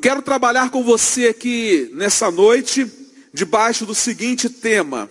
Eu 0.00 0.02
quero 0.02 0.22
trabalhar 0.22 0.70
com 0.70 0.82
você 0.82 1.26
aqui 1.26 1.90
nessa 1.92 2.30
noite, 2.30 2.90
debaixo 3.34 3.84
do 3.84 3.94
seguinte 3.94 4.48
tema: 4.48 5.10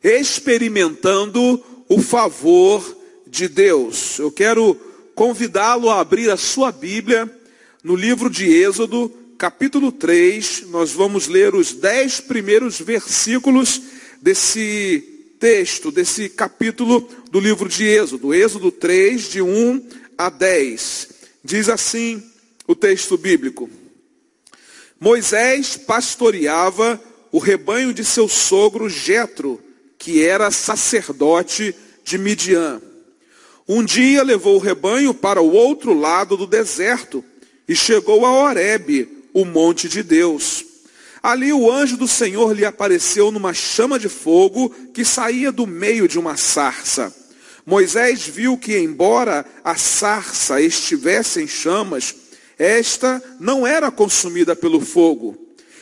experimentando 0.00 1.60
o 1.88 2.00
favor 2.00 2.96
de 3.26 3.48
Deus. 3.48 4.16
Eu 4.16 4.30
quero 4.30 4.76
convidá-lo 5.12 5.90
a 5.90 5.98
abrir 5.98 6.30
a 6.30 6.36
sua 6.36 6.70
Bíblia 6.70 7.28
no 7.82 7.96
livro 7.96 8.30
de 8.30 8.48
Êxodo, 8.48 9.12
capítulo 9.36 9.90
3. 9.90 10.66
Nós 10.68 10.92
vamos 10.92 11.26
ler 11.26 11.56
os 11.56 11.72
dez 11.72 12.20
primeiros 12.20 12.80
versículos 12.80 13.82
desse 14.22 15.34
texto, 15.40 15.90
desse 15.90 16.28
capítulo 16.28 17.08
do 17.32 17.40
livro 17.40 17.68
de 17.68 17.84
Êxodo. 17.84 18.32
Êxodo 18.32 18.70
3, 18.70 19.30
de 19.30 19.42
1 19.42 19.84
a 20.16 20.30
10. 20.30 21.08
Diz 21.42 21.68
assim 21.68 22.22
o 22.68 22.76
texto 22.76 23.18
bíblico: 23.18 23.68
Moisés 25.00 25.76
pastoreava 25.76 27.00
o 27.30 27.38
rebanho 27.38 27.94
de 27.94 28.04
seu 28.04 28.28
sogro 28.28 28.88
Jetro, 28.88 29.60
que 29.96 30.24
era 30.24 30.50
sacerdote 30.50 31.74
de 32.04 32.18
Midian. 32.18 32.80
Um 33.68 33.84
dia 33.84 34.22
levou 34.22 34.56
o 34.56 34.60
rebanho 34.60 35.12
para 35.12 35.42
o 35.42 35.52
outro 35.52 35.92
lado 35.92 36.36
do 36.36 36.46
deserto 36.46 37.24
e 37.68 37.76
chegou 37.76 38.24
a 38.24 38.32
Horebe, 38.32 39.26
o 39.32 39.44
monte 39.44 39.88
de 39.88 40.02
Deus. 40.02 40.64
Ali 41.22 41.52
o 41.52 41.70
anjo 41.70 41.96
do 41.96 42.08
Senhor 42.08 42.52
lhe 42.52 42.64
apareceu 42.64 43.30
numa 43.30 43.52
chama 43.52 43.98
de 43.98 44.08
fogo 44.08 44.70
que 44.94 45.04
saía 45.04 45.52
do 45.52 45.66
meio 45.66 46.08
de 46.08 46.18
uma 46.18 46.36
sarça. 46.36 47.14
Moisés 47.66 48.26
viu 48.26 48.56
que, 48.56 48.78
embora 48.78 49.44
a 49.62 49.74
sarça 49.74 50.60
estivesse 50.60 51.42
em 51.42 51.46
chamas, 51.46 52.14
esta 52.58 53.22
não 53.38 53.66
era 53.66 53.90
consumida 53.90 54.56
pelo 54.56 54.80
fogo. 54.80 55.36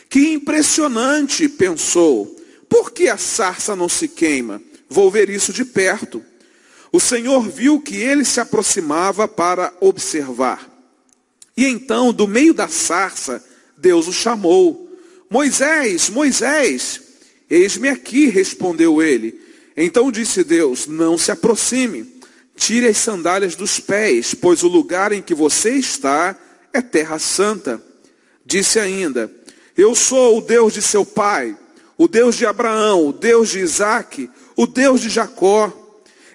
Que 0.09 0.33
impressionante, 0.33 1.49
pensou. 1.49 2.37
Por 2.69 2.93
que 2.93 3.09
a 3.09 3.17
sarça 3.17 3.75
não 3.75 3.89
se 3.89 4.09
queima? 4.09 4.61
Vou 4.89 5.11
ver 5.11 5.31
isso 5.31 5.53
de 5.53 5.65
perto. 5.65 6.23
O 6.93 7.01
Senhor 7.01 7.49
viu 7.49 7.81
que 7.81 7.97
ele 7.97 8.25
se 8.25 8.41
aproximava 8.41 9.27
para 9.27 9.73
observar. 9.81 10.71
E 11.57 11.65
então, 11.67 12.13
do 12.13 12.29
meio 12.29 12.53
da 12.53 12.69
sarça, 12.69 13.43
Deus 13.77 14.07
o 14.07 14.13
chamou. 14.13 14.87
Moisés, 15.29 16.09
Moisés, 16.11 17.01
eis-me 17.51 17.89
aqui, 17.89 18.27
respondeu 18.27 19.03
ele. 19.03 19.41
Então 19.77 20.13
disse 20.13 20.45
Deus: 20.45 20.87
Não 20.87 21.19
se 21.19 21.31
aproxime, 21.31 22.07
tire 22.57 22.87
as 22.87 22.99
sandálias 22.99 23.57
dos 23.57 23.81
pés, 23.81 24.35
pois 24.35 24.63
o 24.63 24.69
lugar 24.69 25.13
em 25.13 25.21
que 25.21 25.35
você 25.35 25.71
está 25.71 26.39
é 26.77 26.83
terra 26.83 27.19
santa. 27.19 27.83
Disse 28.45 28.79
ainda: 28.79 29.31
Eu 29.77 29.95
sou 29.95 30.39
o 30.39 30.41
Deus 30.41 30.73
de 30.73 30.83
seu 30.83 31.05
pai, 31.05 31.57
o 31.97 32.07
Deus 32.07 32.37
de 32.37 32.47
Abraão, 32.47 33.09
o 33.09 33.13
Deus 33.13 33.49
de 33.49 33.59
Isaque, 33.61 34.31
o 34.55 34.67
Deus 34.67 35.01
de 35.01 35.09
Jacó. 35.09 35.73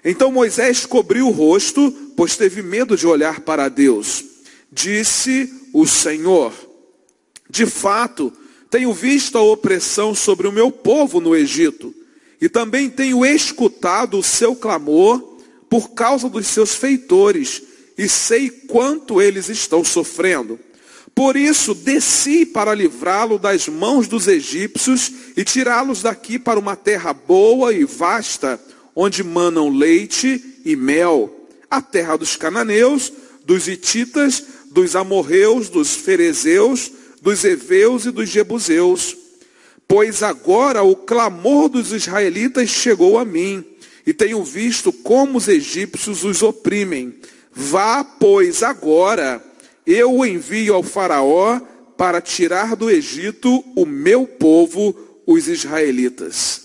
Então 0.04 0.32
Moisés 0.32 0.84
cobriu 0.84 1.28
o 1.28 1.32
rosto, 1.32 1.90
pois 2.16 2.36
teve 2.36 2.62
medo 2.62 2.96
de 2.96 3.06
olhar 3.06 3.40
para 3.40 3.68
Deus. 3.68 4.24
Disse 4.70 5.52
o 5.72 5.86
Senhor: 5.86 6.52
De 7.48 7.66
fato, 7.66 8.32
tenho 8.70 8.92
visto 8.92 9.38
a 9.38 9.42
opressão 9.42 10.14
sobre 10.14 10.48
o 10.48 10.52
meu 10.52 10.70
povo 10.70 11.20
no 11.20 11.36
Egito 11.36 11.94
e 12.40 12.48
também 12.48 12.90
tenho 12.90 13.24
escutado 13.24 14.18
o 14.18 14.22
seu 14.22 14.56
clamor 14.56 15.38
por 15.70 15.90
causa 15.90 16.28
dos 16.28 16.48
seus 16.48 16.74
feitores, 16.74 17.62
e 18.02 18.08
sei 18.08 18.50
quanto 18.50 19.22
eles 19.22 19.48
estão 19.48 19.84
sofrendo. 19.84 20.58
Por 21.14 21.36
isso 21.36 21.72
desci 21.72 22.44
para 22.44 22.74
livrá-lo 22.74 23.38
das 23.38 23.68
mãos 23.68 24.08
dos 24.08 24.26
egípcios 24.26 25.12
e 25.36 25.44
tirá-los 25.44 26.02
daqui 26.02 26.36
para 26.36 26.58
uma 26.58 26.74
terra 26.74 27.12
boa 27.12 27.72
e 27.72 27.84
vasta, 27.84 28.60
onde 28.96 29.22
manam 29.22 29.68
leite 29.68 30.42
e 30.64 30.74
mel, 30.74 31.46
a 31.70 31.80
terra 31.80 32.16
dos 32.16 32.34
cananeus, 32.34 33.12
dos 33.44 33.68
hititas, 33.68 34.42
dos 34.68 34.96
amorreus, 34.96 35.68
dos 35.68 35.94
ferezeus, 35.94 36.90
dos 37.20 37.44
heveus 37.44 38.04
e 38.04 38.10
dos 38.10 38.28
jebuseus. 38.28 39.16
Pois 39.86 40.24
agora 40.24 40.82
o 40.82 40.96
clamor 40.96 41.68
dos 41.68 41.92
israelitas 41.92 42.68
chegou 42.68 43.16
a 43.16 43.24
mim, 43.24 43.64
e 44.04 44.12
tenho 44.12 44.42
visto 44.42 44.92
como 44.92 45.38
os 45.38 45.46
egípcios 45.46 46.24
os 46.24 46.42
oprimem. 46.42 47.14
Vá, 47.54 48.02
pois, 48.02 48.62
agora, 48.62 49.44
eu 49.86 50.12
o 50.12 50.26
envio 50.26 50.74
ao 50.74 50.82
Faraó 50.82 51.60
para 51.96 52.20
tirar 52.20 52.74
do 52.74 52.90
Egito 52.90 53.62
o 53.76 53.84
meu 53.84 54.26
povo, 54.26 54.96
os 55.26 55.48
israelitas. 55.48 56.62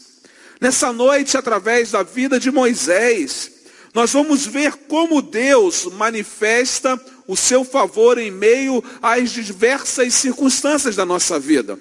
Nessa 0.60 0.92
noite, 0.92 1.38
através 1.38 1.92
da 1.92 2.02
vida 2.02 2.40
de 2.40 2.50
Moisés, 2.50 3.52
nós 3.94 4.12
vamos 4.12 4.46
ver 4.46 4.74
como 4.88 5.22
Deus 5.22 5.86
manifesta 5.86 7.00
o 7.28 7.36
seu 7.36 7.64
favor 7.64 8.18
em 8.18 8.32
meio 8.32 8.84
às 9.02 9.32
diversas 9.32 10.14
circunstâncias 10.14 10.96
da 10.96 11.06
nossa 11.06 11.40
vida. 11.40 11.78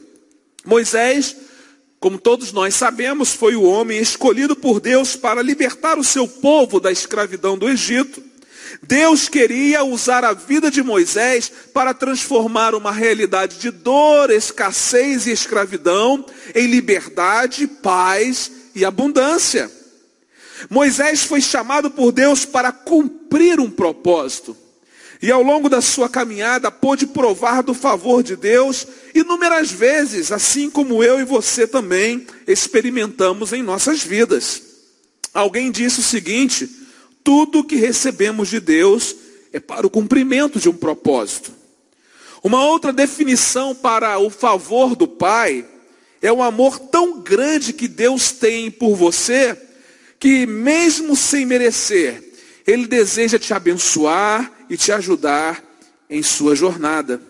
Moisés, 0.64 1.36
como 2.00 2.18
todos 2.18 2.52
nós 2.52 2.74
sabemos, 2.74 3.32
foi 3.32 3.54
o 3.54 3.62
homem 3.62 3.98
escolhido 3.98 4.56
por 4.56 4.80
Deus 4.80 5.14
para 5.14 5.42
libertar 5.42 5.98
o 5.98 6.04
seu 6.04 6.26
povo 6.26 6.80
da 6.80 6.90
escravidão 6.90 7.56
do 7.56 7.68
Egito. 7.68 8.22
Deus 8.82 9.28
queria 9.28 9.84
usar 9.84 10.24
a 10.24 10.32
vida 10.32 10.70
de 10.70 10.82
Moisés 10.82 11.50
para 11.72 11.94
transformar 11.94 12.74
uma 12.74 12.92
realidade 12.92 13.58
de 13.58 13.70
dor, 13.70 14.30
escassez 14.30 15.26
e 15.26 15.30
escravidão 15.30 16.24
em 16.54 16.66
liberdade, 16.66 17.66
paz 17.66 18.50
e 18.74 18.84
abundância. 18.84 19.70
Moisés 20.70 21.24
foi 21.24 21.40
chamado 21.40 21.90
por 21.90 22.12
Deus 22.12 22.44
para 22.44 22.72
cumprir 22.72 23.60
um 23.60 23.70
propósito. 23.70 24.56
E 25.20 25.30
ao 25.30 25.42
longo 25.42 25.68
da 25.68 25.80
sua 25.80 26.08
caminhada 26.08 26.70
pôde 26.70 27.06
provar 27.06 27.62
do 27.62 27.72
favor 27.72 28.22
de 28.22 28.36
Deus 28.36 28.86
inúmeras 29.14 29.70
vezes, 29.70 30.30
assim 30.30 30.68
como 30.70 31.02
eu 31.02 31.18
e 31.18 31.24
você 31.24 31.66
também 31.66 32.26
experimentamos 32.46 33.52
em 33.52 33.62
nossas 33.62 34.02
vidas. 34.02 34.62
Alguém 35.32 35.70
disse 35.70 36.00
o 36.00 36.02
seguinte: 36.02 36.68
tudo 37.26 37.64
que 37.64 37.74
recebemos 37.74 38.48
de 38.48 38.60
Deus 38.60 39.16
é 39.52 39.58
para 39.58 39.84
o 39.84 39.90
cumprimento 39.90 40.60
de 40.60 40.68
um 40.68 40.72
propósito. 40.72 41.50
Uma 42.40 42.64
outra 42.64 42.92
definição 42.92 43.74
para 43.74 44.16
o 44.20 44.30
favor 44.30 44.94
do 44.94 45.08
Pai 45.08 45.66
é 46.22 46.30
o 46.30 46.40
amor 46.40 46.78
tão 46.78 47.20
grande 47.20 47.72
que 47.72 47.88
Deus 47.88 48.30
tem 48.30 48.70
por 48.70 48.94
você, 48.94 49.60
que 50.20 50.46
mesmo 50.46 51.16
sem 51.16 51.44
merecer, 51.44 52.22
Ele 52.64 52.86
deseja 52.86 53.40
te 53.40 53.52
abençoar 53.52 54.52
e 54.70 54.76
te 54.76 54.92
ajudar 54.92 55.64
em 56.08 56.22
sua 56.22 56.54
jornada. 56.54 57.20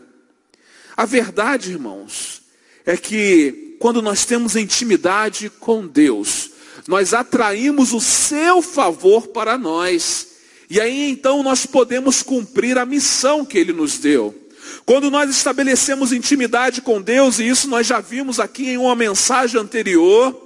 A 0.94 1.06
verdade, 1.06 1.70
irmãos, 1.70 2.42
é 2.84 2.98
que 2.98 3.78
quando 3.80 4.02
nós 4.02 4.26
temos 4.26 4.56
intimidade 4.56 5.48
com 5.48 5.86
Deus, 5.86 6.50
nós 6.86 7.12
atraímos 7.12 7.92
o 7.92 8.00
seu 8.00 8.62
favor 8.62 9.28
para 9.28 9.58
nós. 9.58 10.28
E 10.69 10.80
aí 10.80 11.10
então 11.10 11.42
nós 11.42 11.66
podemos 11.66 12.22
cumprir 12.22 12.78
a 12.78 12.86
missão 12.86 13.44
que 13.44 13.58
ele 13.58 13.72
nos 13.72 13.98
deu. 13.98 14.34
Quando 14.84 15.10
nós 15.10 15.30
estabelecemos 15.30 16.12
intimidade 16.12 16.80
com 16.80 17.00
Deus, 17.00 17.38
e 17.38 17.48
isso 17.48 17.69
nós 17.69 17.86
já 17.86 18.00
vimos 18.00 18.38
aqui 18.38 18.70
em 18.70 18.78
uma 18.78 18.94
mensagem 18.94 19.60
anterior, 19.60 20.44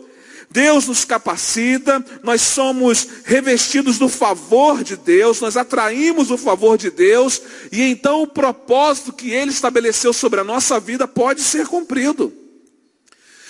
Deus 0.50 0.88
nos 0.88 1.04
capacita, 1.04 2.04
nós 2.22 2.42
somos 2.42 3.06
revestidos 3.24 3.98
do 3.98 4.08
favor 4.08 4.82
de 4.82 4.96
Deus, 4.96 5.40
nós 5.40 5.56
atraímos 5.56 6.30
o 6.30 6.36
favor 6.36 6.76
de 6.76 6.90
Deus, 6.90 7.40
e 7.70 7.82
então 7.82 8.22
o 8.22 8.26
propósito 8.26 9.12
que 9.12 9.30
Ele 9.30 9.50
estabeleceu 9.50 10.12
sobre 10.12 10.40
a 10.40 10.44
nossa 10.44 10.80
vida 10.80 11.06
pode 11.06 11.42
ser 11.42 11.66
cumprido. 11.66 12.39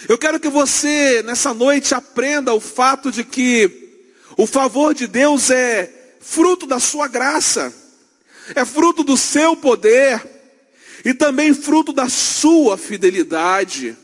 Eu 0.08 0.16
quero 0.16 0.40
que 0.40 0.48
você, 0.48 1.22
nessa 1.22 1.52
noite, 1.52 1.94
aprenda 1.94 2.54
o 2.54 2.60
fato 2.60 3.12
de 3.12 3.22
que 3.22 4.04
o 4.36 4.46
favor 4.46 4.94
de 4.94 5.06
Deus 5.06 5.50
é 5.50 5.90
fruto 6.20 6.66
da 6.66 6.78
sua 6.78 7.06
graça, 7.06 7.72
é 8.54 8.64
fruto 8.64 9.04
do 9.04 9.16
seu 9.16 9.56
poder, 9.56 10.22
e 11.04 11.14
também 11.14 11.54
fruto 11.54 11.92
da 11.92 12.08
sua 12.08 12.76
fidelidade. 12.76 13.96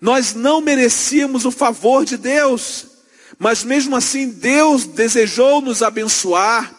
Nós 0.00 0.34
não 0.34 0.60
merecíamos 0.60 1.44
o 1.44 1.50
favor 1.50 2.04
de 2.04 2.16
Deus, 2.16 2.86
mas 3.38 3.64
mesmo 3.64 3.96
assim 3.96 4.28
Deus 4.28 4.84
desejou 4.84 5.60
nos 5.60 5.82
abençoar, 5.82 6.74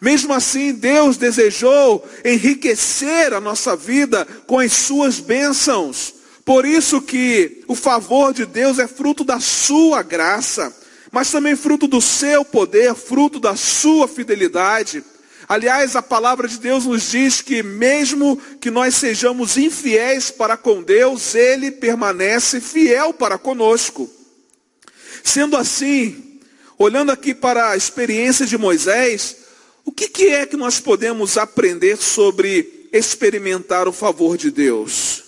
mesmo 0.00 0.32
assim 0.32 0.72
Deus 0.72 1.16
desejou 1.16 2.08
enriquecer 2.24 3.32
a 3.32 3.40
nossa 3.40 3.76
vida 3.76 4.24
com 4.46 4.58
as 4.58 4.72
suas 4.72 5.20
bênçãos. 5.20 6.21
Por 6.44 6.64
isso 6.64 7.00
que 7.00 7.62
o 7.68 7.74
favor 7.74 8.32
de 8.34 8.44
Deus 8.44 8.78
é 8.78 8.88
fruto 8.88 9.22
da 9.22 9.38
sua 9.38 10.02
graça, 10.02 10.74
mas 11.10 11.30
também 11.30 11.54
fruto 11.54 11.86
do 11.86 12.00
seu 12.00 12.44
poder, 12.44 12.94
fruto 12.94 13.38
da 13.38 13.54
sua 13.54 14.08
fidelidade. 14.08 15.04
Aliás, 15.48 15.94
a 15.94 16.02
palavra 16.02 16.48
de 16.48 16.58
Deus 16.58 16.86
nos 16.86 17.10
diz 17.10 17.40
que, 17.40 17.62
mesmo 17.62 18.36
que 18.60 18.70
nós 18.70 18.94
sejamos 18.94 19.56
infiéis 19.56 20.30
para 20.30 20.56
com 20.56 20.82
Deus, 20.82 21.34
Ele 21.34 21.70
permanece 21.70 22.60
fiel 22.60 23.12
para 23.12 23.38
conosco. 23.38 24.10
Sendo 25.22 25.56
assim, 25.56 26.40
olhando 26.78 27.12
aqui 27.12 27.34
para 27.34 27.70
a 27.70 27.76
experiência 27.76 28.46
de 28.46 28.58
Moisés, 28.58 29.36
o 29.84 29.92
que, 29.92 30.08
que 30.08 30.28
é 30.28 30.46
que 30.46 30.56
nós 30.56 30.80
podemos 30.80 31.36
aprender 31.36 31.96
sobre 31.98 32.88
experimentar 32.92 33.86
o 33.86 33.92
favor 33.92 34.36
de 34.36 34.50
Deus? 34.50 35.21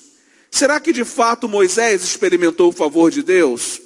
Será 0.54 0.78
que 0.78 0.92
de 0.92 1.04
fato 1.04 1.48
Moisés 1.48 2.04
experimentou 2.04 2.68
o 2.68 2.72
favor 2.72 3.10
de 3.10 3.24
Deus? 3.24 3.82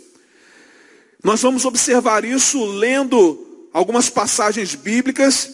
Nós 1.25 1.41
vamos 1.41 1.65
observar 1.65 2.27
isso 2.27 2.63
lendo 2.63 3.67
algumas 3.73 4.11
passagens 4.11 4.75
bíblicas 4.75 5.49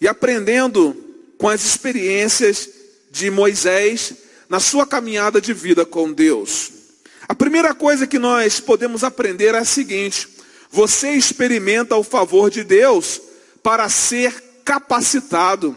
e 0.00 0.06
aprendendo 0.06 0.96
com 1.36 1.48
as 1.48 1.64
experiências 1.64 2.68
de 3.10 3.32
Moisés 3.32 4.14
na 4.48 4.60
sua 4.60 4.86
caminhada 4.86 5.40
de 5.40 5.52
vida 5.52 5.84
com 5.84 6.12
Deus. 6.12 6.70
A 7.26 7.34
primeira 7.34 7.74
coisa 7.74 8.06
que 8.06 8.20
nós 8.20 8.60
podemos 8.60 9.02
aprender 9.02 9.56
é 9.56 9.58
a 9.58 9.64
seguinte: 9.64 10.28
você 10.70 11.10
experimenta 11.14 11.96
o 11.96 12.04
favor 12.04 12.48
de 12.48 12.62
Deus 12.62 13.20
para 13.60 13.88
ser 13.88 14.60
capacitado. 14.64 15.76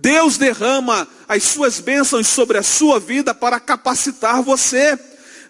Deus 0.00 0.38
derrama 0.38 1.06
as 1.28 1.42
suas 1.44 1.78
bênçãos 1.78 2.26
sobre 2.26 2.58
a 2.58 2.62
sua 2.62 2.98
vida 2.98 3.34
para 3.34 3.60
capacitar 3.60 4.42
você. 4.42 4.98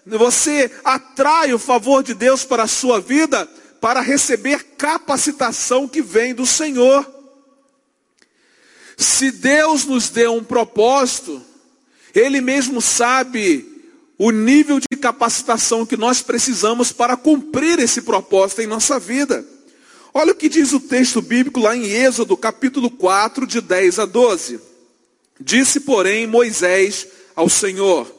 Você 0.05 0.71
atrai 0.83 1.53
o 1.53 1.59
favor 1.59 2.03
de 2.03 2.13
Deus 2.13 2.43
para 2.43 2.63
a 2.63 2.67
sua 2.67 2.99
vida 2.99 3.47
para 3.79 4.01
receber 4.01 4.75
capacitação 4.77 5.87
que 5.87 6.01
vem 6.01 6.35
do 6.35 6.45
Senhor. 6.45 7.09
Se 8.97 9.31
Deus 9.31 9.85
nos 9.85 10.09
deu 10.09 10.35
um 10.35 10.43
propósito, 10.43 11.41
Ele 12.13 12.41
mesmo 12.41 12.81
sabe 12.81 13.67
o 14.17 14.29
nível 14.29 14.79
de 14.79 14.97
capacitação 14.97 15.85
que 15.85 15.97
nós 15.97 16.21
precisamos 16.21 16.91
para 16.91 17.17
cumprir 17.17 17.79
esse 17.79 18.01
propósito 18.01 18.61
em 18.61 18.67
nossa 18.67 18.99
vida. 18.99 19.43
Olha 20.13 20.33
o 20.33 20.35
que 20.35 20.49
diz 20.49 20.73
o 20.73 20.79
texto 20.79 21.21
bíblico 21.21 21.61
lá 21.61 21.75
em 21.75 21.85
Êxodo, 21.85 22.35
capítulo 22.35 22.89
4, 22.89 23.47
de 23.47 23.61
10 23.61 23.99
a 23.99 24.05
12. 24.05 24.59
Disse, 25.39 25.79
porém, 25.79 26.27
Moisés 26.27 27.07
ao 27.33 27.47
Senhor: 27.47 28.13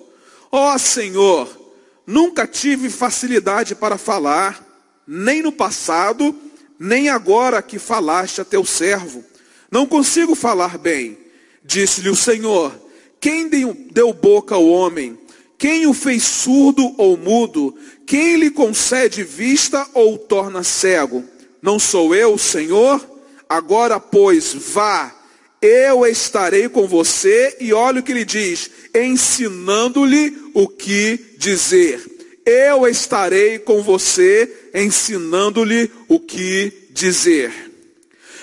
Ó 0.50 0.74
oh, 0.74 0.78
Senhor, 0.78 1.74
nunca 2.06 2.46
tive 2.46 2.88
facilidade 2.88 3.74
para 3.74 3.98
falar, 3.98 4.66
nem 5.06 5.42
no 5.42 5.52
passado, 5.52 6.34
nem 6.78 7.10
agora 7.10 7.60
que 7.60 7.78
falaste 7.78 8.40
a 8.40 8.44
teu 8.44 8.64
servo. 8.64 9.22
Não 9.70 9.86
consigo 9.86 10.34
falar 10.34 10.78
bem. 10.78 11.18
Disse-lhe 11.62 12.08
o 12.08 12.16
Senhor: 12.16 12.74
Quem 13.20 13.48
deu 13.48 14.14
boca 14.14 14.54
ao 14.54 14.66
homem? 14.66 15.18
Quem 15.58 15.86
o 15.86 15.92
fez 15.92 16.24
surdo 16.24 16.94
ou 16.96 17.18
mudo? 17.18 17.76
Quem 18.06 18.36
lhe 18.36 18.50
concede 18.50 19.22
vista 19.22 19.86
ou 19.92 20.16
torna 20.16 20.64
cego? 20.64 21.22
Não 21.62 21.78
sou 21.78 22.12
eu, 22.12 22.36
Senhor? 22.36 23.00
Agora, 23.48 24.00
pois, 24.00 24.52
vá, 24.52 25.14
eu 25.60 26.04
estarei 26.04 26.68
com 26.68 26.88
você, 26.88 27.56
e 27.60 27.72
olha 27.72 28.00
o 28.00 28.02
que 28.02 28.10
ele 28.10 28.24
diz: 28.24 28.68
ensinando-lhe 28.92 30.50
o 30.52 30.66
que 30.66 31.36
dizer. 31.38 32.04
Eu 32.44 32.88
estarei 32.88 33.60
com 33.60 33.80
você, 33.80 34.70
ensinando-lhe 34.74 35.88
o 36.08 36.18
que 36.18 36.88
dizer. 36.90 37.52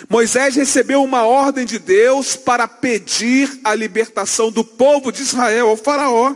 Moisés 0.07 0.55
recebeu 0.55 1.03
uma 1.03 1.25
ordem 1.25 1.65
de 1.65 1.77
Deus 1.77 2.37
para 2.37 2.67
pedir 2.69 3.59
a 3.65 3.75
libertação 3.75 4.49
do 4.49 4.63
povo 4.63 5.11
de 5.11 5.21
Israel 5.21 5.67
ao 5.67 5.75
Faraó. 5.75 6.33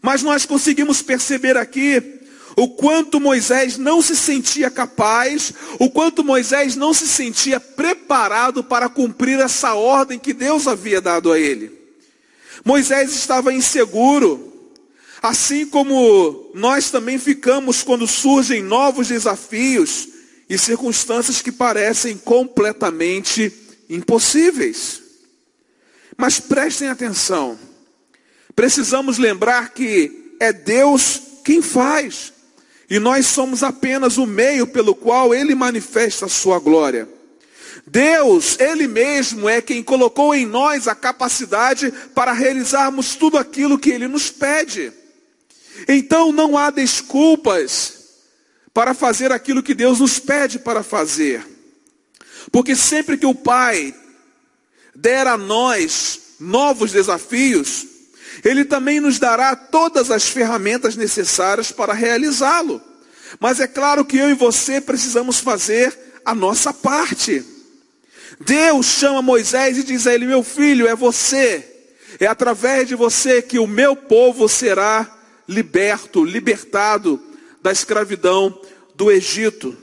Mas 0.00 0.22
nós 0.22 0.46
conseguimos 0.46 1.02
perceber 1.02 1.58
aqui 1.58 2.15
o 2.56 2.68
quanto 2.68 3.20
Moisés 3.20 3.76
não 3.76 4.00
se 4.00 4.16
sentia 4.16 4.70
capaz, 4.70 5.52
o 5.78 5.90
quanto 5.90 6.24
Moisés 6.24 6.74
não 6.74 6.94
se 6.94 7.06
sentia 7.06 7.60
preparado 7.60 8.64
para 8.64 8.88
cumprir 8.88 9.38
essa 9.38 9.74
ordem 9.74 10.18
que 10.18 10.32
Deus 10.32 10.66
havia 10.66 10.98
dado 10.98 11.30
a 11.30 11.38
ele. 11.38 11.70
Moisés 12.64 13.14
estava 13.14 13.52
inseguro, 13.52 14.70
assim 15.22 15.66
como 15.66 16.50
nós 16.54 16.90
também 16.90 17.18
ficamos 17.18 17.82
quando 17.82 18.06
surgem 18.06 18.62
novos 18.62 19.08
desafios 19.08 20.08
e 20.48 20.56
circunstâncias 20.56 21.42
que 21.42 21.52
parecem 21.52 22.16
completamente 22.16 23.52
impossíveis. 23.86 25.02
Mas 26.16 26.40
prestem 26.40 26.88
atenção, 26.88 27.58
precisamos 28.54 29.18
lembrar 29.18 29.74
que 29.74 30.34
é 30.40 30.54
Deus 30.54 31.20
quem 31.44 31.60
faz. 31.60 32.32
E 32.88 32.98
nós 32.98 33.26
somos 33.26 33.62
apenas 33.62 34.16
o 34.16 34.26
meio 34.26 34.66
pelo 34.66 34.94
qual 34.94 35.34
ele 35.34 35.54
manifesta 35.54 36.26
a 36.26 36.28
sua 36.28 36.58
glória. 36.58 37.08
Deus, 37.86 38.58
Ele 38.58 38.88
mesmo 38.88 39.48
é 39.48 39.62
quem 39.62 39.80
colocou 39.80 40.34
em 40.34 40.44
nós 40.44 40.88
a 40.88 40.94
capacidade 40.94 41.92
para 42.14 42.32
realizarmos 42.32 43.14
tudo 43.14 43.38
aquilo 43.38 43.78
que 43.78 43.90
Ele 43.90 44.08
nos 44.08 44.28
pede. 44.28 44.92
Então 45.86 46.32
não 46.32 46.58
há 46.58 46.70
desculpas 46.70 47.94
para 48.74 48.92
fazer 48.92 49.30
aquilo 49.30 49.62
que 49.62 49.72
Deus 49.72 50.00
nos 50.00 50.18
pede 50.18 50.58
para 50.58 50.82
fazer. 50.82 51.46
Porque 52.50 52.74
sempre 52.74 53.16
que 53.16 53.26
o 53.26 53.34
Pai 53.34 53.94
der 54.94 55.26
a 55.28 55.36
nós 55.36 56.20
novos 56.40 56.90
desafios, 56.90 57.86
ele 58.46 58.64
também 58.64 59.00
nos 59.00 59.18
dará 59.18 59.56
todas 59.56 60.10
as 60.10 60.28
ferramentas 60.28 60.94
necessárias 60.94 61.72
para 61.72 61.92
realizá-lo. 61.92 62.80
Mas 63.40 63.58
é 63.58 63.66
claro 63.66 64.04
que 64.04 64.16
eu 64.16 64.30
e 64.30 64.34
você 64.34 64.80
precisamos 64.80 65.40
fazer 65.40 65.96
a 66.24 66.32
nossa 66.32 66.72
parte. 66.72 67.44
Deus 68.38 68.86
chama 68.86 69.20
Moisés 69.20 69.78
e 69.78 69.82
diz 69.82 70.06
a 70.06 70.14
ele: 70.14 70.26
Meu 70.26 70.44
filho, 70.44 70.86
é 70.86 70.94
você, 70.94 71.64
é 72.20 72.26
através 72.26 72.86
de 72.86 72.94
você 72.94 73.42
que 73.42 73.58
o 73.58 73.66
meu 73.66 73.96
povo 73.96 74.48
será 74.48 75.10
liberto, 75.48 76.24
libertado 76.24 77.20
da 77.60 77.72
escravidão 77.72 78.60
do 78.94 79.10
Egito. 79.10 79.76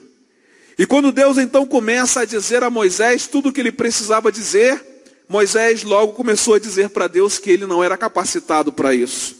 E 0.79 0.85
quando 0.85 1.11
Deus 1.11 1.37
então 1.37 1.65
começa 1.65 2.21
a 2.21 2.25
dizer 2.25 2.63
a 2.63 2.69
Moisés 2.69 3.27
tudo 3.27 3.49
o 3.49 3.51
que 3.51 3.59
ele 3.59 3.73
precisava 3.73 4.31
dizer, 4.31 4.92
Moisés 5.27 5.83
logo 5.83 6.13
começou 6.13 6.55
a 6.55 6.59
dizer 6.59 6.89
para 6.89 7.07
Deus 7.07 7.39
que 7.39 7.49
ele 7.49 7.65
não 7.65 7.83
era 7.83 7.97
capacitado 7.97 8.71
para 8.71 8.93
isso. 8.93 9.35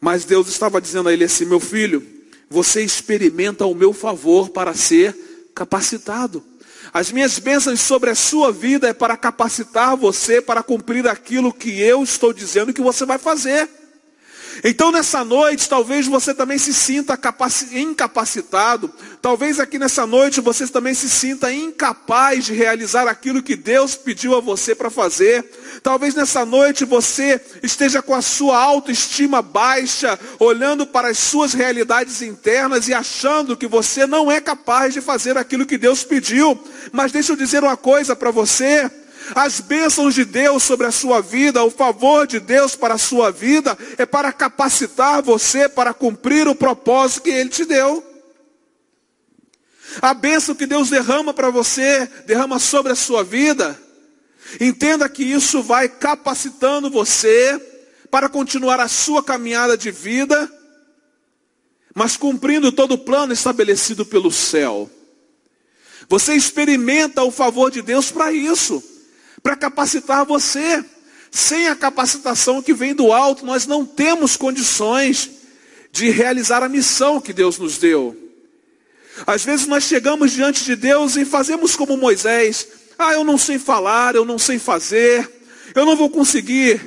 Mas 0.00 0.24
Deus 0.24 0.48
estava 0.48 0.80
dizendo 0.80 1.08
a 1.08 1.12
ele 1.12 1.24
assim: 1.24 1.44
Meu 1.44 1.60
filho, 1.60 2.06
você 2.48 2.82
experimenta 2.82 3.66
o 3.66 3.74
meu 3.74 3.92
favor 3.92 4.50
para 4.50 4.74
ser 4.74 5.14
capacitado. 5.54 6.42
As 6.92 7.10
minhas 7.10 7.38
bênçãos 7.38 7.80
sobre 7.80 8.10
a 8.10 8.14
sua 8.14 8.52
vida 8.52 8.88
é 8.88 8.92
para 8.92 9.16
capacitar 9.16 9.96
você 9.96 10.40
para 10.40 10.62
cumprir 10.62 11.06
aquilo 11.08 11.52
que 11.52 11.80
eu 11.80 12.02
estou 12.02 12.32
dizendo 12.32 12.72
que 12.72 12.80
você 12.80 13.04
vai 13.04 13.18
fazer. 13.18 13.68
Então 14.64 14.90
nessa 14.90 15.24
noite, 15.24 15.68
talvez 15.68 16.06
você 16.06 16.34
também 16.34 16.58
se 16.58 16.72
sinta 16.72 17.18
incapacitado. 17.72 18.92
Talvez 19.20 19.60
aqui 19.60 19.78
nessa 19.78 20.06
noite 20.06 20.40
você 20.40 20.66
também 20.66 20.94
se 20.94 21.08
sinta 21.08 21.52
incapaz 21.52 22.44
de 22.44 22.54
realizar 22.54 23.08
aquilo 23.08 23.42
que 23.42 23.56
Deus 23.56 23.94
pediu 23.94 24.36
a 24.36 24.40
você 24.40 24.74
para 24.74 24.90
fazer. 24.90 25.44
Talvez 25.82 26.14
nessa 26.14 26.44
noite 26.44 26.84
você 26.84 27.40
esteja 27.62 28.02
com 28.02 28.14
a 28.14 28.22
sua 28.22 28.58
autoestima 28.58 29.42
baixa, 29.42 30.18
olhando 30.38 30.86
para 30.86 31.08
as 31.08 31.18
suas 31.18 31.52
realidades 31.52 32.22
internas 32.22 32.88
e 32.88 32.94
achando 32.94 33.56
que 33.56 33.66
você 33.66 34.06
não 34.06 34.30
é 34.30 34.40
capaz 34.40 34.94
de 34.94 35.00
fazer 35.00 35.36
aquilo 35.36 35.66
que 35.66 35.78
Deus 35.78 36.04
pediu. 36.04 36.58
Mas 36.92 37.12
deixa 37.12 37.32
eu 37.32 37.36
dizer 37.36 37.62
uma 37.62 37.76
coisa 37.76 38.16
para 38.16 38.30
você. 38.30 38.90
As 39.34 39.60
bênçãos 39.60 40.14
de 40.14 40.24
Deus 40.24 40.62
sobre 40.62 40.86
a 40.86 40.92
sua 40.92 41.20
vida, 41.20 41.64
o 41.64 41.70
favor 41.70 42.26
de 42.26 42.38
Deus 42.38 42.76
para 42.76 42.94
a 42.94 42.98
sua 42.98 43.30
vida, 43.30 43.76
é 43.98 44.06
para 44.06 44.32
capacitar 44.32 45.22
você 45.22 45.68
para 45.68 45.92
cumprir 45.92 46.46
o 46.46 46.54
propósito 46.54 47.22
que 47.22 47.30
Ele 47.30 47.50
te 47.50 47.64
deu. 47.64 48.04
A 50.00 50.12
bênção 50.14 50.54
que 50.54 50.66
Deus 50.66 50.90
derrama 50.90 51.32
para 51.32 51.50
você, 51.50 52.06
derrama 52.26 52.58
sobre 52.58 52.92
a 52.92 52.96
sua 52.96 53.24
vida, 53.24 53.80
entenda 54.60 55.08
que 55.08 55.24
isso 55.24 55.62
vai 55.62 55.88
capacitando 55.88 56.90
você 56.90 57.60
para 58.10 58.28
continuar 58.28 58.78
a 58.78 58.88
sua 58.88 59.22
caminhada 59.22 59.76
de 59.76 59.90
vida, 59.90 60.50
mas 61.94 62.16
cumprindo 62.16 62.70
todo 62.70 62.92
o 62.92 62.98
plano 62.98 63.32
estabelecido 63.32 64.04
pelo 64.04 64.30
céu. 64.30 64.90
Você 66.08 66.34
experimenta 66.34 67.24
o 67.24 67.32
favor 67.32 67.70
de 67.70 67.82
Deus 67.82 68.12
para 68.12 68.30
isso 68.30 68.95
para 69.46 69.54
capacitar 69.54 70.24
você. 70.24 70.84
Sem 71.30 71.68
a 71.68 71.76
capacitação 71.76 72.60
que 72.60 72.74
vem 72.74 72.92
do 72.92 73.12
alto, 73.12 73.46
nós 73.46 73.64
não 73.64 73.86
temos 73.86 74.36
condições 74.36 75.30
de 75.92 76.10
realizar 76.10 76.64
a 76.64 76.68
missão 76.68 77.20
que 77.20 77.32
Deus 77.32 77.56
nos 77.56 77.78
deu. 77.78 78.16
Às 79.24 79.44
vezes 79.44 79.68
nós 79.68 79.84
chegamos 79.84 80.32
diante 80.32 80.64
de 80.64 80.74
Deus 80.74 81.14
e 81.14 81.24
fazemos 81.24 81.76
como 81.76 81.96
Moisés, 81.96 82.66
Ah, 82.98 83.12
eu 83.12 83.22
não 83.22 83.38
sei 83.38 83.58
falar, 83.58 84.16
eu 84.16 84.24
não 84.24 84.38
sei 84.38 84.58
fazer, 84.58 85.30
eu 85.74 85.84
não 85.84 85.94
vou 85.94 86.10
conseguir 86.10 86.80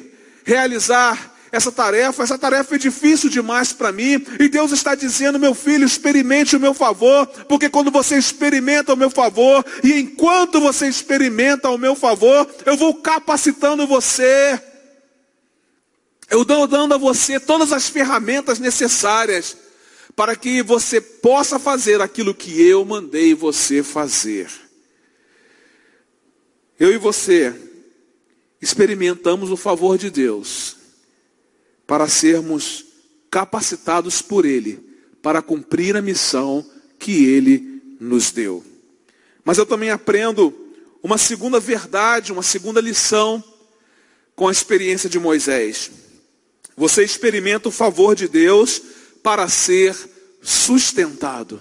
realizar 0.44 1.39
essa 1.52 1.72
tarefa, 1.72 2.24
essa 2.24 2.38
tarefa 2.38 2.76
é 2.76 2.78
difícil 2.78 3.30
demais 3.30 3.74
para 3.74 3.92
mim, 3.92 4.24
e 4.40 4.48
Deus 4.48 4.72
está 4.72 4.94
dizendo, 4.94 5.40
meu 5.40 5.56
filho, 5.56 5.86
experimente 5.86 6.56
o 6.56 6.60
meu 6.60 6.74
favor, 6.74 7.26
porque 7.48 7.70
quando 7.70 7.90
você 7.90 8.18
experimenta 8.18 8.94
o 8.94 8.98
meu 8.98 9.10
favor, 9.10 9.66
e 9.84 9.94
enquanto 9.94 10.60
você 10.60 10.88
experimenta 10.88 11.70
o 11.70 11.78
meu 11.78 11.96
favor, 11.96 12.48
eu 12.66 12.78
vou 12.78 12.94
capacitando 12.96 13.88
você, 13.88 14.62
eu 16.30 16.46
dou 16.46 16.68
dando 16.68 16.94
a 16.94 16.98
você 16.98 17.40
todas 17.40 17.74
as 17.74 17.90
ferramentas 17.90 18.60
necessárias 18.60 19.58
para 20.16 20.36
que 20.36 20.62
você 20.62 21.02
possa 21.02 21.58
fazer 21.58 22.02
aquilo 22.02 22.36
que 22.36 22.62
eu 22.62 22.86
mandei 22.86 23.34
você 23.34 23.82
fazer. 23.82 24.50
Eu 26.80 26.94
e 26.94 26.98
você 26.98 27.56
experimentamos 28.62 29.50
o 29.50 29.58
favor 29.58 29.98
de 29.98 30.10
Deus 30.12 30.79
para 31.90 32.08
sermos 32.08 32.86
capacitados 33.32 34.22
por 34.22 34.46
Ele 34.46 34.80
para 35.24 35.42
cumprir 35.42 35.98
a 35.98 36.04
missão 36.04 36.64
que 37.00 37.26
Ele 37.26 37.82
nos 38.00 38.30
deu. 38.30 38.64
Mas 39.44 39.58
eu 39.58 39.66
também 39.66 39.90
aprendo 39.90 40.54
uma 41.02 41.18
segunda 41.18 41.60
verdade, 41.60 42.32
uma 42.32 42.44
segunda 42.44 42.80
lição 42.80 43.44
com 44.36 44.48
a 44.48 44.52
experiência 44.52 45.10
de 45.10 45.18
Moisés. 45.18 45.90
Você 46.78 47.04
experimenta 47.04 47.70
o 47.70 47.72
favor 47.72 48.16
de 48.16 48.28
Deus 48.28 48.80
para 49.24 49.50
ser 49.50 49.96
sustentado. 50.44 51.60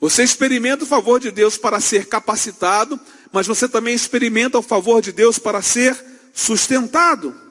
Você 0.00 0.24
experimenta 0.24 0.82
o 0.82 0.86
favor 0.86 1.20
de 1.20 1.30
Deus 1.30 1.56
para 1.56 1.78
ser 1.78 2.06
capacitado, 2.06 2.98
mas 3.30 3.46
você 3.46 3.68
também 3.68 3.94
experimenta 3.94 4.58
o 4.58 4.62
favor 4.62 5.00
de 5.00 5.12
Deus 5.12 5.38
para 5.38 5.62
ser 5.62 5.96
sustentado. 6.34 7.49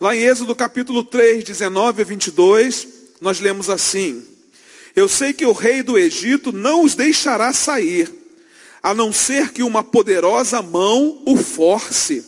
Lá 0.00 0.14
em 0.14 0.20
Êxodo 0.20 0.54
capítulo 0.54 1.02
3, 1.02 1.42
19 1.42 2.02
a 2.02 2.04
22, 2.04 2.86
nós 3.20 3.40
lemos 3.40 3.68
assim: 3.68 4.22
Eu 4.94 5.08
sei 5.08 5.32
que 5.32 5.44
o 5.44 5.50
rei 5.50 5.82
do 5.82 5.98
Egito 5.98 6.52
não 6.52 6.84
os 6.84 6.94
deixará 6.94 7.52
sair, 7.52 8.08
a 8.80 8.94
não 8.94 9.12
ser 9.12 9.50
que 9.50 9.60
uma 9.60 9.82
poderosa 9.82 10.62
mão 10.62 11.20
o 11.26 11.36
force. 11.36 12.24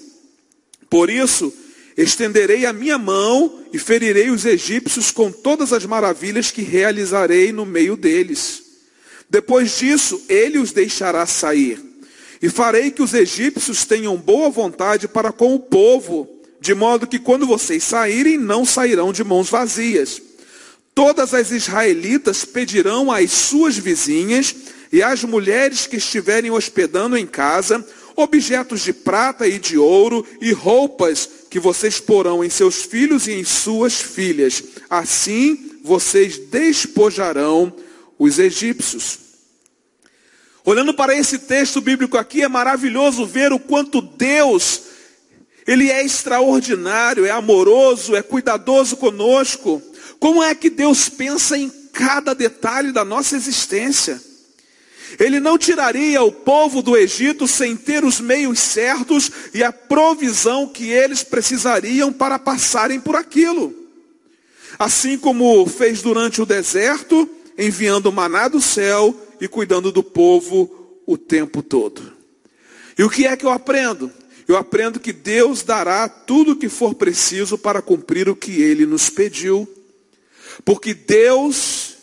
Por 0.88 1.08
isso, 1.08 1.54
estenderei 1.96 2.66
a 2.66 2.72
minha 2.72 2.98
mão 2.98 3.60
e 3.72 3.78
ferirei 3.78 4.30
os 4.30 4.44
egípcios 4.44 5.12
com 5.12 5.30
todas 5.30 5.72
as 5.72 5.86
maravilhas 5.86 6.50
que 6.50 6.62
realizarei 6.62 7.52
no 7.52 7.64
meio 7.64 7.96
deles. 7.96 8.64
Depois 9.28 9.78
disso, 9.78 10.20
ele 10.28 10.58
os 10.58 10.72
deixará 10.72 11.24
sair. 11.24 11.80
E 12.42 12.48
farei 12.48 12.90
que 12.90 13.02
os 13.02 13.14
egípcios 13.14 13.84
tenham 13.84 14.16
boa 14.16 14.50
vontade 14.50 15.06
para 15.06 15.30
com 15.30 15.54
o 15.54 15.60
povo 15.60 16.39
de 16.60 16.74
modo 16.74 17.06
que 17.06 17.18
quando 17.18 17.46
vocês 17.46 17.82
saírem, 17.82 18.36
não 18.36 18.64
sairão 18.64 19.12
de 19.12 19.24
mãos 19.24 19.48
vazias. 19.48 20.20
Todas 20.94 21.32
as 21.32 21.50
israelitas 21.50 22.44
pedirão 22.44 23.10
às 23.10 23.30
suas 23.30 23.78
vizinhas 23.78 24.54
e 24.92 25.02
às 25.02 25.24
mulheres 25.24 25.86
que 25.86 25.96
estiverem 25.96 26.50
hospedando 26.50 27.16
em 27.16 27.26
casa 27.26 27.84
objetos 28.16 28.82
de 28.82 28.92
prata 28.92 29.46
e 29.46 29.58
de 29.58 29.78
ouro 29.78 30.26
e 30.40 30.52
roupas 30.52 31.28
que 31.48 31.58
vocês 31.58 31.98
porão 31.98 32.44
em 32.44 32.50
seus 32.50 32.82
filhos 32.82 33.26
e 33.26 33.32
em 33.32 33.44
suas 33.44 34.00
filhas. 34.00 34.62
Assim 34.88 35.78
vocês 35.82 36.38
despojarão 36.38 37.72
os 38.18 38.38
egípcios. 38.38 39.18
Olhando 40.64 40.92
para 40.92 41.14
esse 41.16 41.38
texto 41.38 41.80
bíblico 41.80 42.18
aqui, 42.18 42.42
é 42.42 42.48
maravilhoso 42.48 43.24
ver 43.24 43.52
o 43.52 43.58
quanto 43.58 44.02
Deus 44.02 44.82
ele 45.66 45.90
é 45.90 46.04
extraordinário, 46.04 47.26
é 47.26 47.30
amoroso, 47.30 48.16
é 48.16 48.22
cuidadoso 48.22 48.96
conosco. 48.96 49.82
Como 50.18 50.42
é 50.42 50.54
que 50.54 50.70
Deus 50.70 51.08
pensa 51.08 51.56
em 51.56 51.70
cada 51.92 52.34
detalhe 52.34 52.92
da 52.92 53.04
nossa 53.04 53.36
existência? 53.36 54.20
Ele 55.18 55.40
não 55.40 55.58
tiraria 55.58 56.22
o 56.22 56.30
povo 56.30 56.82
do 56.82 56.96
Egito 56.96 57.48
sem 57.48 57.76
ter 57.76 58.04
os 58.04 58.20
meios 58.20 58.60
certos 58.60 59.30
e 59.52 59.62
a 59.62 59.72
provisão 59.72 60.68
que 60.68 60.90
eles 60.90 61.24
precisariam 61.24 62.12
para 62.12 62.38
passarem 62.38 63.00
por 63.00 63.16
aquilo. 63.16 63.74
Assim 64.78 65.18
como 65.18 65.66
fez 65.66 66.00
durante 66.00 66.40
o 66.40 66.46
deserto, 66.46 67.28
enviando 67.58 68.12
maná 68.12 68.48
do 68.48 68.60
céu 68.60 69.14
e 69.40 69.48
cuidando 69.48 69.90
do 69.90 70.02
povo 70.02 71.00
o 71.06 71.18
tempo 71.18 71.62
todo. 71.62 72.12
E 72.96 73.02
o 73.02 73.10
que 73.10 73.26
é 73.26 73.36
que 73.36 73.44
eu 73.44 73.50
aprendo? 73.50 74.12
Eu 74.50 74.56
aprendo 74.56 74.98
que 74.98 75.12
Deus 75.12 75.62
dará 75.62 76.08
tudo 76.08 76.52
o 76.52 76.56
que 76.56 76.68
for 76.68 76.94
preciso 76.94 77.56
para 77.56 77.80
cumprir 77.80 78.28
o 78.28 78.34
que 78.34 78.62
ele 78.62 78.84
nos 78.84 79.08
pediu. 79.08 79.68
Porque 80.64 80.92
Deus, 80.92 81.94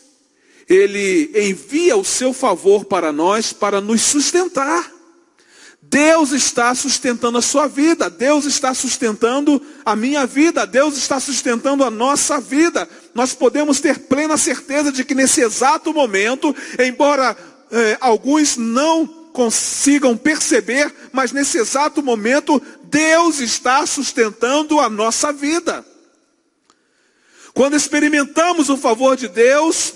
ele 0.66 1.30
envia 1.34 1.94
o 1.94 2.04
seu 2.04 2.32
favor 2.32 2.86
para 2.86 3.12
nós 3.12 3.52
para 3.52 3.82
nos 3.82 4.00
sustentar. 4.00 4.90
Deus 5.82 6.32
está 6.32 6.74
sustentando 6.74 7.36
a 7.36 7.42
sua 7.42 7.66
vida, 7.66 8.08
Deus 8.08 8.46
está 8.46 8.72
sustentando 8.72 9.60
a 9.84 9.94
minha 9.94 10.26
vida, 10.26 10.66
Deus 10.66 10.96
está 10.96 11.20
sustentando 11.20 11.84
a 11.84 11.90
nossa 11.90 12.40
vida. 12.40 12.88
Nós 13.14 13.34
podemos 13.34 13.78
ter 13.78 13.98
plena 14.00 14.38
certeza 14.38 14.90
de 14.90 15.04
que 15.04 15.14
nesse 15.14 15.42
exato 15.42 15.92
momento, 15.92 16.56
embora 16.78 17.36
eh, 17.70 17.98
alguns 18.00 18.56
não 18.56 19.17
consigam 19.38 20.16
perceber, 20.16 20.92
mas 21.12 21.30
nesse 21.30 21.58
exato 21.58 22.02
momento, 22.02 22.60
Deus 22.82 23.38
está 23.38 23.86
sustentando 23.86 24.80
a 24.80 24.90
nossa 24.90 25.32
vida. 25.32 25.86
Quando 27.54 27.76
experimentamos 27.76 28.68
o 28.68 28.76
favor 28.76 29.16
de 29.16 29.28
Deus, 29.28 29.94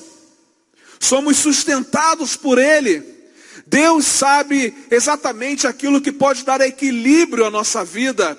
somos 1.01 1.39
sustentados 1.39 2.37
por 2.37 2.57
Ele. 2.57 3.03
Deus 3.67 4.07
sabe 4.07 4.73
exatamente 4.89 5.67
aquilo 5.67 6.01
que 6.01 6.13
pode 6.13 6.45
dar 6.45 6.61
equilíbrio 6.61 7.45
à 7.45 7.51
nossa 7.51 7.85
vida, 7.85 8.39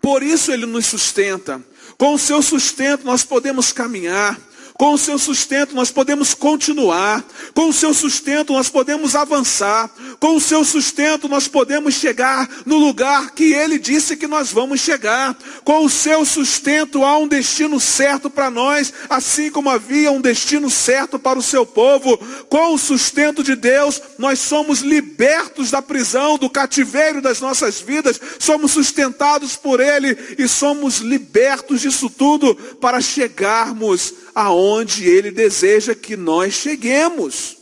por 0.00 0.22
isso 0.22 0.52
Ele 0.52 0.66
nos 0.66 0.86
sustenta. 0.86 1.60
Com 1.98 2.14
o 2.14 2.18
seu 2.18 2.40
sustento 2.40 3.04
nós 3.04 3.24
podemos 3.24 3.72
caminhar. 3.72 4.38
Com 4.76 4.94
o 4.94 4.98
seu 4.98 5.16
sustento 5.18 5.72
nós 5.72 5.92
podemos 5.92 6.34
continuar. 6.34 7.24
Com 7.54 7.68
o 7.68 7.72
seu 7.72 7.94
sustento 7.94 8.52
nós 8.52 8.68
podemos 8.68 9.14
avançar. 9.14 9.88
Com 10.18 10.34
o 10.34 10.40
seu 10.40 10.64
sustento 10.64 11.28
nós 11.28 11.46
podemos 11.46 11.94
chegar 11.94 12.48
no 12.66 12.76
lugar 12.76 13.30
que 13.30 13.52
ele 13.52 13.78
disse 13.78 14.16
que 14.16 14.26
nós 14.26 14.50
vamos 14.50 14.80
chegar. 14.80 15.36
Com 15.62 15.84
o 15.84 15.90
seu 15.90 16.24
sustento 16.24 17.04
há 17.04 17.16
um 17.16 17.28
destino 17.28 17.78
certo 17.78 18.28
para 18.28 18.50
nós, 18.50 18.92
assim 19.08 19.48
como 19.48 19.70
havia 19.70 20.10
um 20.10 20.20
destino 20.20 20.68
certo 20.68 21.20
para 21.20 21.38
o 21.38 21.42
seu 21.42 21.64
povo. 21.64 22.18
Com 22.48 22.74
o 22.74 22.78
sustento 22.78 23.44
de 23.44 23.54
Deus, 23.54 24.02
nós 24.18 24.40
somos 24.40 24.80
libertos 24.80 25.70
da 25.70 25.80
prisão, 25.80 26.36
do 26.36 26.50
cativeiro 26.50 27.22
das 27.22 27.40
nossas 27.40 27.80
vidas. 27.80 28.20
Somos 28.40 28.72
sustentados 28.72 29.54
por 29.54 29.78
ele 29.78 30.18
e 30.36 30.48
somos 30.48 30.98
libertos 30.98 31.80
disso 31.80 32.10
tudo 32.10 32.56
para 32.80 33.00
chegarmos 33.00 34.23
aonde 34.34 35.08
Ele 35.08 35.30
deseja 35.30 35.94
que 35.94 36.16
nós 36.16 36.54
cheguemos. 36.54 37.58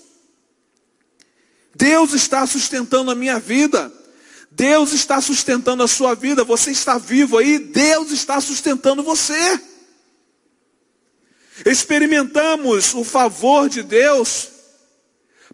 Deus 1.75 2.13
está 2.13 2.47
sustentando 2.47 3.11
a 3.11 3.15
minha 3.15 3.39
vida. 3.39 3.93
Deus 4.51 4.93
está 4.93 5.21
sustentando 5.21 5.83
a 5.83 5.89
sua 5.89 6.15
vida. 6.15 6.45
Você 6.45 6.71
está 6.71 6.99
vivo 6.99 7.39
aí, 7.39 7.59
Deus 7.59 8.11
está 8.11 8.41
sustentando 8.41 9.03
você. 9.03 9.61
Experimentamos 11.67 12.95
o 12.95 13.05
favor 13.05 13.69
de 13.69 13.83
Deus 13.83 14.49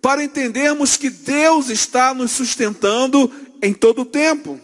para 0.01 0.23
entendermos 0.23 0.97
que 0.97 1.11
Deus 1.11 1.69
está 1.69 2.15
nos 2.15 2.31
sustentando 2.33 3.31
em 3.61 3.75
todo 3.75 4.03
o 4.03 4.07
tempo. 4.07 4.61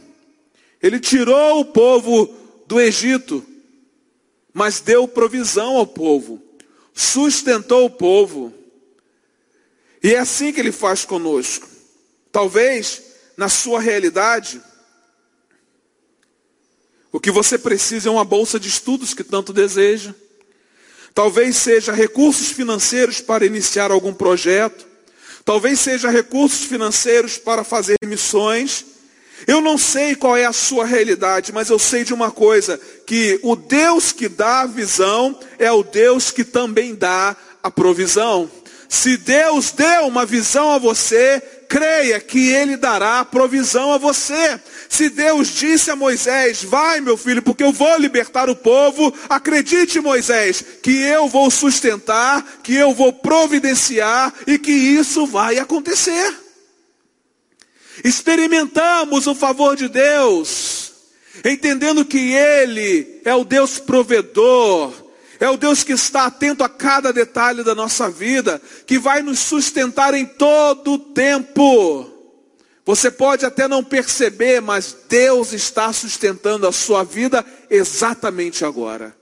Ele 0.83 1.01
tirou 1.01 1.61
o 1.61 1.65
povo 1.65 2.33
do 2.67 2.81
Egito, 2.81 3.45
mas 4.53 4.81
deu 4.81 5.09
provisão 5.09 5.77
ao 5.77 5.87
povo 5.87 6.44
sustentou 6.95 7.85
o 7.85 7.91
povo. 7.91 8.55
E 10.03 10.15
é 10.15 10.19
assim 10.19 10.53
que 10.53 10.61
ele 10.61 10.71
faz 10.71 11.05
conosco. 11.05 11.67
Talvez, 12.31 13.03
na 13.37 13.49
sua 13.49 13.81
realidade, 13.81 14.63
o 17.11 17.19
que 17.19 17.31
você 17.31 17.59
precisa 17.59 18.09
é 18.09 18.13
uma 18.13 18.25
bolsa 18.25 18.59
de 18.59 18.69
estudos 18.69 19.13
que 19.13 19.25
tanto 19.25 19.53
deseja. 19.53 20.15
Talvez 21.13 21.57
seja 21.57 21.93
recursos 21.93 22.49
financeiros 22.49 23.21
para 23.21 23.47
iniciar 23.47 23.91
algum 23.91 24.13
projeto. 24.13 24.87
Talvez 25.45 25.81
seja 25.81 26.11
recursos 26.11 26.65
financeiros 26.65 27.39
para 27.39 27.63
fazer 27.63 27.97
missões. 28.05 28.85
Eu 29.47 29.61
não 29.61 29.77
sei 29.77 30.15
qual 30.15 30.37
é 30.37 30.45
a 30.45 30.53
sua 30.53 30.87
realidade, 30.87 31.53
mas 31.53 31.69
eu 31.69 31.79
sei 31.79 32.05
de 32.05 32.15
uma 32.15 32.31
coisa: 32.31 32.81
que 33.07 33.39
o 33.43 33.55
Deus 33.57 34.13
que 34.13 34.29
dá 34.29 34.61
a 34.61 34.67
visão 34.67 35.39
é 35.59 35.71
o 35.71 35.83
Deus 35.83 36.31
que 36.31 36.45
também 36.45 36.95
dá 36.95 37.37
a 37.63 37.71
provisão. 37.71 38.51
Se 38.89 39.17
Deus 39.17 39.73
deu 39.73 40.07
uma 40.07 40.25
visão 40.25 40.71
a 40.71 40.79
você, 40.79 41.43
creia 41.69 42.21
que 42.21 42.51
Ele 42.51 42.77
dará 42.77 43.25
provisão 43.25 43.93
a 43.93 43.99
você. 43.99 44.61
Se 44.89 45.09
Deus 45.09 45.49
disse 45.49 45.91
a 45.91 45.97
Moisés: 45.97 46.63
Vai, 46.63 47.01
meu 47.01 47.17
filho, 47.17 47.43
porque 47.43 47.65
eu 47.65 47.73
vou 47.73 47.99
libertar 47.99 48.49
o 48.49 48.55
povo, 48.55 49.13
acredite, 49.29 50.01
Moisés, 50.01 50.65
que 50.83 51.03
eu 51.03 51.29
vou 51.29 51.51
sustentar, 51.51 52.61
que 52.63 52.75
eu 52.75 52.95
vou 52.95 53.13
providenciar 53.13 54.33
e 54.47 54.59
que 54.59 54.71
isso 54.71 55.27
vai 55.27 55.59
acontecer. 55.59 56.44
Experimentamos 58.03 59.27
o 59.27 59.35
favor 59.35 59.77
de 59.77 59.89
Deus, 59.89 60.93
entendendo 61.45 62.05
que 62.05 62.33
Ele 62.33 63.21
é 63.25 63.35
o 63.35 63.45
Deus 63.45 63.79
provedor, 63.79 64.93
é 65.39 65.49
o 65.49 65.57
Deus 65.57 65.85
que 65.85 65.93
está 65.93 66.27
atento 66.27 66.65
a 66.65 66.69
cada 66.69 67.13
detalhe 67.13 67.63
da 67.63 67.75
nossa 67.75 68.09
vida, 68.11 68.61
que 68.87 68.99
vai 68.99 69.23
nos 69.23 69.39
sustentar 69.39 70.15
em 70.15 70.25
todo 70.25 70.95
o 70.95 70.99
tempo. 70.99 72.11
Você 72.87 73.11
pode 73.11 73.47
até 73.47 73.67
não 73.67 73.83
perceber, 73.83 74.61
mas 74.61 74.97
Deus 75.09 75.53
está 75.53 75.93
sustentando 75.93 76.67
a 76.67 76.73
sua 76.73 77.03
vida 77.03 77.45
exatamente 77.71 78.65
agora. 78.65 79.17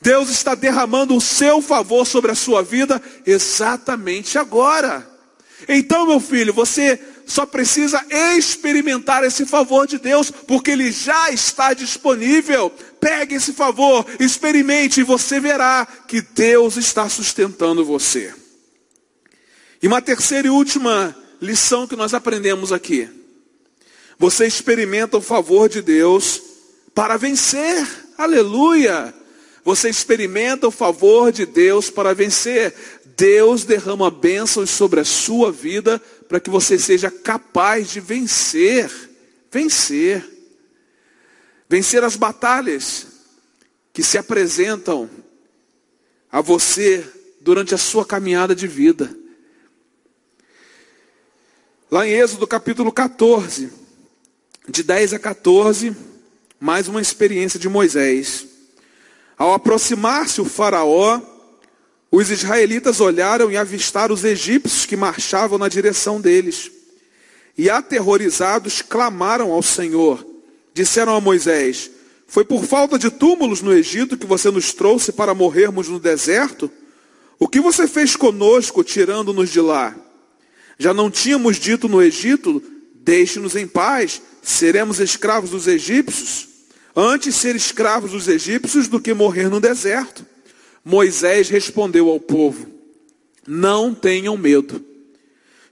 Deus 0.00 0.30
está 0.30 0.54
derramando 0.54 1.16
o 1.16 1.20
seu 1.20 1.60
favor 1.60 2.06
sobre 2.06 2.30
a 2.30 2.36
sua 2.36 2.62
vida 2.62 3.02
exatamente 3.26 4.38
agora. 4.38 5.08
Então, 5.68 6.06
meu 6.06 6.20
filho, 6.20 6.52
você 6.52 6.98
só 7.32 7.46
precisa 7.46 8.04
experimentar 8.36 9.24
esse 9.24 9.46
favor 9.46 9.86
de 9.86 9.96
Deus, 9.96 10.30
porque 10.30 10.72
ele 10.72 10.92
já 10.92 11.30
está 11.30 11.72
disponível. 11.72 12.70
Pegue 13.00 13.36
esse 13.36 13.54
favor, 13.54 14.04
experimente 14.20 15.00
e 15.00 15.02
você 15.02 15.40
verá 15.40 15.88
que 16.06 16.20
Deus 16.20 16.76
está 16.76 17.08
sustentando 17.08 17.86
você. 17.86 18.34
E 19.82 19.86
uma 19.88 20.02
terceira 20.02 20.46
e 20.46 20.50
última 20.50 21.16
lição 21.40 21.86
que 21.86 21.96
nós 21.96 22.12
aprendemos 22.12 22.70
aqui. 22.70 23.08
Você 24.18 24.46
experimenta 24.46 25.16
o 25.16 25.22
favor 25.22 25.70
de 25.70 25.80
Deus 25.80 26.42
para 26.94 27.16
vencer. 27.16 27.88
Aleluia! 28.18 29.14
Você 29.64 29.88
experimenta 29.88 30.68
o 30.68 30.70
favor 30.70 31.32
de 31.32 31.46
Deus 31.46 31.88
para 31.88 32.12
vencer. 32.12 32.74
Deus 33.16 33.64
derrama 33.64 34.10
bênçãos 34.10 34.70
sobre 34.70 35.00
a 35.00 35.04
sua 35.04 35.50
vida 35.50 36.00
para 36.32 36.40
que 36.40 36.48
você 36.48 36.78
seja 36.78 37.10
capaz 37.10 37.90
de 37.90 38.00
vencer, 38.00 38.90
vencer, 39.50 40.26
vencer 41.68 42.02
as 42.02 42.16
batalhas 42.16 43.06
que 43.92 44.02
se 44.02 44.16
apresentam 44.16 45.10
a 46.30 46.40
você 46.40 47.06
durante 47.38 47.74
a 47.74 47.76
sua 47.76 48.06
caminhada 48.06 48.54
de 48.54 48.66
vida. 48.66 49.14
Lá 51.90 52.06
em 52.06 52.12
Êxodo 52.12 52.46
capítulo 52.46 52.90
14, 52.90 53.70
de 54.66 54.82
10 54.82 55.12
a 55.12 55.18
14, 55.18 55.94
mais 56.58 56.88
uma 56.88 57.02
experiência 57.02 57.60
de 57.60 57.68
Moisés. 57.68 58.46
Ao 59.36 59.52
aproximar-se 59.52 60.40
o 60.40 60.46
Faraó, 60.46 61.20
os 62.12 62.30
israelitas 62.30 63.00
olharam 63.00 63.50
e 63.50 63.56
avistaram 63.56 64.14
os 64.14 64.22
egípcios 64.22 64.84
que 64.84 64.96
marchavam 64.96 65.56
na 65.56 65.66
direção 65.66 66.20
deles. 66.20 66.70
E 67.56 67.70
aterrorizados 67.70 68.82
clamaram 68.82 69.50
ao 69.50 69.62
Senhor. 69.62 70.24
Disseram 70.74 71.16
a 71.16 71.20
Moisés: 71.22 71.90
Foi 72.26 72.44
por 72.44 72.66
falta 72.66 72.98
de 72.98 73.10
túmulos 73.10 73.62
no 73.62 73.72
Egito 73.72 74.18
que 74.18 74.26
você 74.26 74.50
nos 74.50 74.74
trouxe 74.74 75.10
para 75.10 75.32
morrermos 75.32 75.88
no 75.88 75.98
deserto? 75.98 76.70
O 77.38 77.48
que 77.48 77.60
você 77.60 77.88
fez 77.88 78.14
conosco, 78.14 78.84
tirando-nos 78.84 79.48
de 79.48 79.60
lá? 79.62 79.96
Já 80.78 80.92
não 80.92 81.10
tínhamos 81.10 81.56
dito 81.56 81.88
no 81.88 82.02
Egito: 82.02 82.62
Deixe-nos 82.94 83.56
em 83.56 83.66
paz, 83.66 84.20
seremos 84.42 85.00
escravos 85.00 85.48
dos 85.48 85.66
egípcios? 85.66 86.46
Antes 86.94 87.36
ser 87.36 87.56
escravos 87.56 88.10
dos 88.10 88.28
egípcios 88.28 88.86
do 88.86 89.00
que 89.00 89.14
morrer 89.14 89.48
no 89.48 89.60
deserto. 89.60 90.26
Moisés 90.84 91.48
respondeu 91.48 92.08
ao 92.08 92.18
povo: 92.18 92.66
Não 93.46 93.94
tenham 93.94 94.36
medo, 94.36 94.84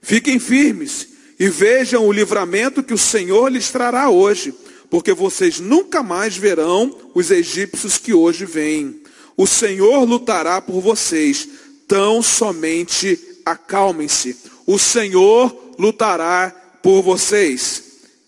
fiquem 0.00 0.38
firmes 0.38 1.08
e 1.38 1.48
vejam 1.48 2.06
o 2.06 2.12
livramento 2.12 2.82
que 2.82 2.94
o 2.94 2.98
Senhor 2.98 3.48
lhes 3.50 3.70
trará 3.70 4.10
hoje, 4.10 4.54
porque 4.88 5.12
vocês 5.12 5.58
nunca 5.58 6.02
mais 6.02 6.36
verão 6.36 6.96
os 7.14 7.30
egípcios 7.30 7.96
que 7.98 8.12
hoje 8.12 8.44
vêm. 8.44 9.00
O 9.36 9.46
Senhor 9.46 10.04
lutará 10.04 10.60
por 10.60 10.80
vocês, 10.80 11.48
tão 11.88 12.22
somente 12.22 13.18
acalmem-se. 13.44 14.36
O 14.66 14.78
Senhor 14.78 15.74
lutará 15.78 16.54
por 16.82 17.02
vocês, 17.02 17.82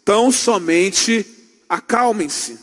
tão 0.05 0.33
somente 0.33 1.27
acalmem-se. 1.68 2.59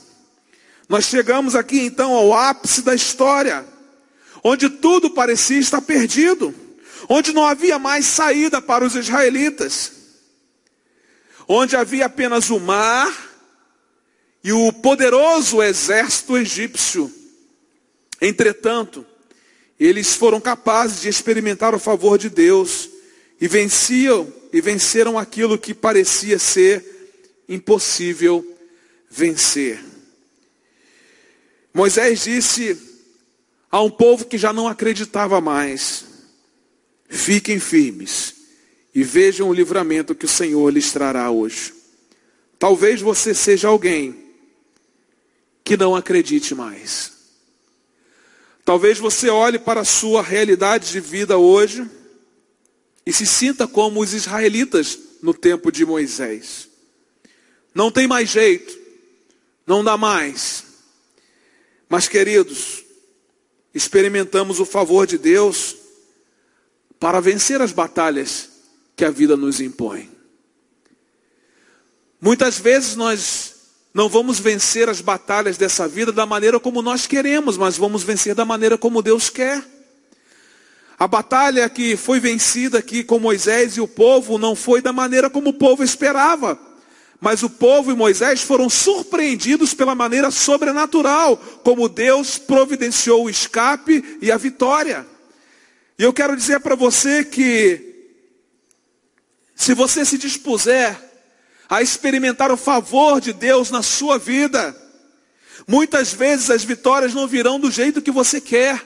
Nós 0.89 1.05
chegamos 1.05 1.55
aqui 1.55 1.82
então 1.82 2.13
ao 2.13 2.34
ápice 2.34 2.82
da 2.82 2.95
história 2.95 3.63
onde 4.43 4.69
tudo 4.69 5.10
parecia 5.10 5.60
estar 5.60 5.82
perdido, 5.82 6.54
onde 7.08 7.34
não 7.34 7.45
havia 7.45 7.80
mais 7.80 8.06
saída 8.06 8.62
para 8.62 8.86
os 8.86 8.95
israelitas, 8.95 9.91
onde 11.47 11.75
havia 11.75 12.06
apenas 12.06 12.49
o 12.49 12.60
mar 12.60 13.12
e 14.43 14.52
o 14.52 14.71
poderoso 14.71 15.62
exército 15.62 16.38
egípcio. 16.38 17.12
Entretanto, 18.21 19.06
eles 19.80 20.13
foram 20.15 20.39
capazes 20.39 21.02
de 21.02 21.10
experimentar 21.10 21.73
o 21.73 21.80
favor 21.80 22.17
de 22.17 22.30
Deus 22.30 22.89
e 23.39 23.47
venciam 23.47 24.32
e 24.52 24.62
venceram 24.62 25.17
aquilo 25.17 25.58
que 25.58 25.73
parecia 25.73 26.38
ser 26.38 26.86
impossível 27.47 28.45
vencer. 29.10 29.80
Moisés 31.73 32.23
disse 32.23 32.88
a 33.71 33.82
um 33.82 33.89
povo 33.89 34.25
que 34.25 34.38
já 34.38 34.51
não 34.51 34.67
acreditava 34.67 35.39
mais. 35.39 36.05
Fiquem 37.08 37.60
firmes 37.60 38.36
e 38.93 39.03
vejam 39.03 39.49
o 39.49 39.53
livramento 39.53 40.15
que 40.15 40.25
o 40.25 40.29
Senhor 40.29 40.69
lhes 40.71 40.91
trará 40.91 41.29
hoje. 41.29 41.73
Talvez 42.58 43.01
você 43.01 43.34
seja 43.34 43.67
alguém 43.67 44.25
que 45.63 45.77
não 45.77 45.95
acredite 45.95 46.55
mais. 46.55 47.13
Talvez 48.65 48.99
você 48.99 49.29
olhe 49.29 49.58
para 49.58 49.82
a 49.82 49.86
sua 49.86 50.21
realidade 50.21 50.91
de 50.91 50.99
vida 50.99 51.38
hoje 51.38 51.89
e 53.05 53.13
se 53.13 53.25
sinta 53.25 53.67
como 53.67 54.01
os 54.01 54.13
israelitas 54.13 54.99
no 55.21 55.34
tempo 55.34 55.71
de 55.71 55.86
Moisés. 55.86 56.67
Não 57.73 57.91
tem 57.91 58.08
mais 58.08 58.29
jeito, 58.29 58.77
não 59.65 59.84
dá 59.84 59.97
mais. 59.97 60.63
Mas, 61.88 62.08
queridos, 62.08 62.78
experimentamos 63.73 64.60
o 64.60 64.65
favor 64.65 65.05
de 65.05 65.17
Deus 65.17 65.75
para 66.99 67.19
vencer 67.19 67.62
as 67.62 67.71
batalhas 67.71 68.49
que 68.95 69.05
a 69.05 69.12
vida 69.12 69.38
nos 69.38 69.62
impõe. 69.62 70.10
Muitas 72.21 72.60
vezes 72.60 72.95
nós 72.95 73.55
não 73.93 74.10
vamos 74.10 74.39
vencer 74.39 74.89
as 74.89 75.01
batalhas 75.01 75.58
dessa 75.58 75.88
vida 75.88 76.12
da 76.12 76.25
maneira 76.25 76.60
como 76.60 76.82
nós 76.82 77.08
queremos, 77.08 77.58
mas 77.58 77.77
vamos 77.77 78.03
vencer 78.03 78.36
da 78.36 78.45
maneira 78.45 78.77
como 78.77 79.01
Deus 79.01 79.29
quer. 79.29 79.63
A 80.97 81.08
batalha 81.08 81.69
que 81.69 81.95
foi 81.95 82.19
vencida 82.19 82.79
aqui 82.79 83.03
com 83.05 83.19
Moisés 83.19 83.77
e 83.77 83.82
o 83.82 83.88
povo 83.88 84.38
não 84.38 84.53
foi 84.53 84.82
da 84.82 84.91
maneira 84.91 85.29
como 85.29 85.51
o 85.51 85.53
povo 85.53 85.82
esperava. 85.82 86.60
Mas 87.19 87.43
o 87.43 87.49
povo 87.49 87.91
e 87.91 87.95
Moisés 87.95 88.41
foram 88.41 88.69
surpreendidos 88.69 89.73
pela 89.73 89.93
maneira 89.93 90.32
sobrenatural, 90.32 91.36
como 91.63 91.89
Deus 91.89 92.38
providenciou 92.38 93.25
o 93.25 93.29
escape 93.29 94.17
e 94.21 94.32
a 94.32 94.38
vitória. 94.38 95.05
E 95.97 96.03
eu 96.03 96.13
quero 96.13 96.36
dizer 96.36 96.62
para 96.62 96.75
você 96.75 97.25
que, 97.25 98.13
se 99.53 99.73
você 99.73 100.05
se 100.05 100.17
dispuser 100.17 100.97
a 101.67 101.82
experimentar 101.82 102.51
o 102.51 102.58
favor 102.58 103.19
de 103.19 103.34
Deus 103.34 103.69
na 103.69 103.84
sua 103.84 104.17
vida, 104.17 104.73
muitas 105.67 106.13
vezes 106.13 106.49
as 106.49 106.63
vitórias 106.63 107.13
não 107.13 107.27
virão 107.27 107.60
do 107.60 107.69
jeito 107.69 108.01
que 108.01 108.12
você 108.12 108.39
quer, 108.39 108.82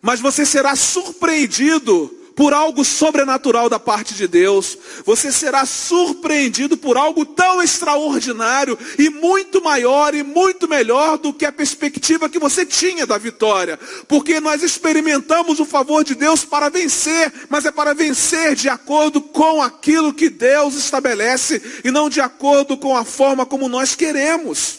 mas 0.00 0.20
você 0.20 0.46
será 0.46 0.74
surpreendido 0.74 2.17
por 2.38 2.54
algo 2.54 2.84
sobrenatural 2.84 3.68
da 3.68 3.80
parte 3.80 4.14
de 4.14 4.28
Deus. 4.28 4.78
Você 5.04 5.32
será 5.32 5.66
surpreendido 5.66 6.76
por 6.76 6.96
algo 6.96 7.26
tão 7.26 7.60
extraordinário 7.60 8.78
e 8.96 9.10
muito 9.10 9.60
maior 9.60 10.14
e 10.14 10.22
muito 10.22 10.68
melhor 10.68 11.18
do 11.18 11.32
que 11.32 11.44
a 11.44 11.50
perspectiva 11.50 12.28
que 12.28 12.38
você 12.38 12.64
tinha 12.64 13.04
da 13.04 13.18
vitória. 13.18 13.76
Porque 14.06 14.38
nós 14.38 14.62
experimentamos 14.62 15.58
o 15.58 15.64
favor 15.64 16.04
de 16.04 16.14
Deus 16.14 16.44
para 16.44 16.68
vencer, 16.68 17.32
mas 17.48 17.66
é 17.66 17.72
para 17.72 17.92
vencer 17.92 18.54
de 18.54 18.68
acordo 18.68 19.20
com 19.20 19.60
aquilo 19.60 20.14
que 20.14 20.30
Deus 20.30 20.76
estabelece 20.76 21.60
e 21.82 21.90
não 21.90 22.08
de 22.08 22.20
acordo 22.20 22.76
com 22.76 22.96
a 22.96 23.04
forma 23.04 23.44
como 23.44 23.68
nós 23.68 23.96
queremos. 23.96 24.78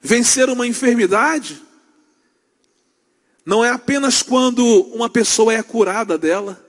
Vencer 0.00 0.48
uma 0.48 0.68
enfermidade 0.68 1.64
não 3.44 3.64
é 3.64 3.70
apenas 3.70 4.22
quando 4.22 4.64
uma 4.94 5.08
pessoa 5.08 5.52
é 5.52 5.62
curada 5.62 6.16
dela. 6.16 6.64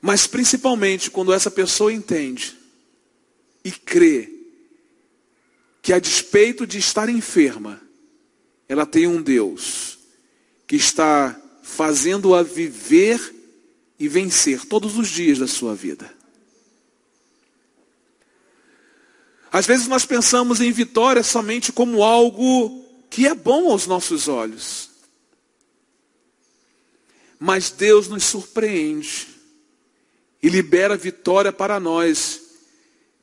Mas 0.00 0.26
principalmente 0.26 1.10
quando 1.10 1.32
essa 1.32 1.50
pessoa 1.50 1.92
entende 1.92 2.56
e 3.62 3.70
crê 3.70 4.32
que 5.82 5.92
a 5.92 5.98
despeito 5.98 6.66
de 6.66 6.78
estar 6.78 7.08
enferma, 7.08 7.80
ela 8.68 8.86
tem 8.86 9.06
um 9.06 9.22
Deus 9.22 9.98
que 10.66 10.76
está 10.76 11.40
fazendo-a 11.62 12.42
viver 12.42 13.34
e 13.98 14.08
vencer 14.08 14.64
todos 14.64 14.96
os 14.96 15.08
dias 15.08 15.38
da 15.38 15.46
sua 15.46 15.74
vida. 15.74 16.19
Às 19.52 19.66
vezes 19.66 19.88
nós 19.88 20.04
pensamos 20.06 20.60
em 20.60 20.70
vitória 20.70 21.22
somente 21.22 21.72
como 21.72 22.02
algo 22.02 22.84
que 23.10 23.26
é 23.26 23.34
bom 23.34 23.70
aos 23.70 23.86
nossos 23.86 24.28
olhos. 24.28 24.90
Mas 27.38 27.70
Deus 27.70 28.06
nos 28.06 28.24
surpreende 28.24 29.26
e 30.42 30.48
libera 30.48 30.96
vitória 30.96 31.52
para 31.52 31.80
nós, 31.80 32.40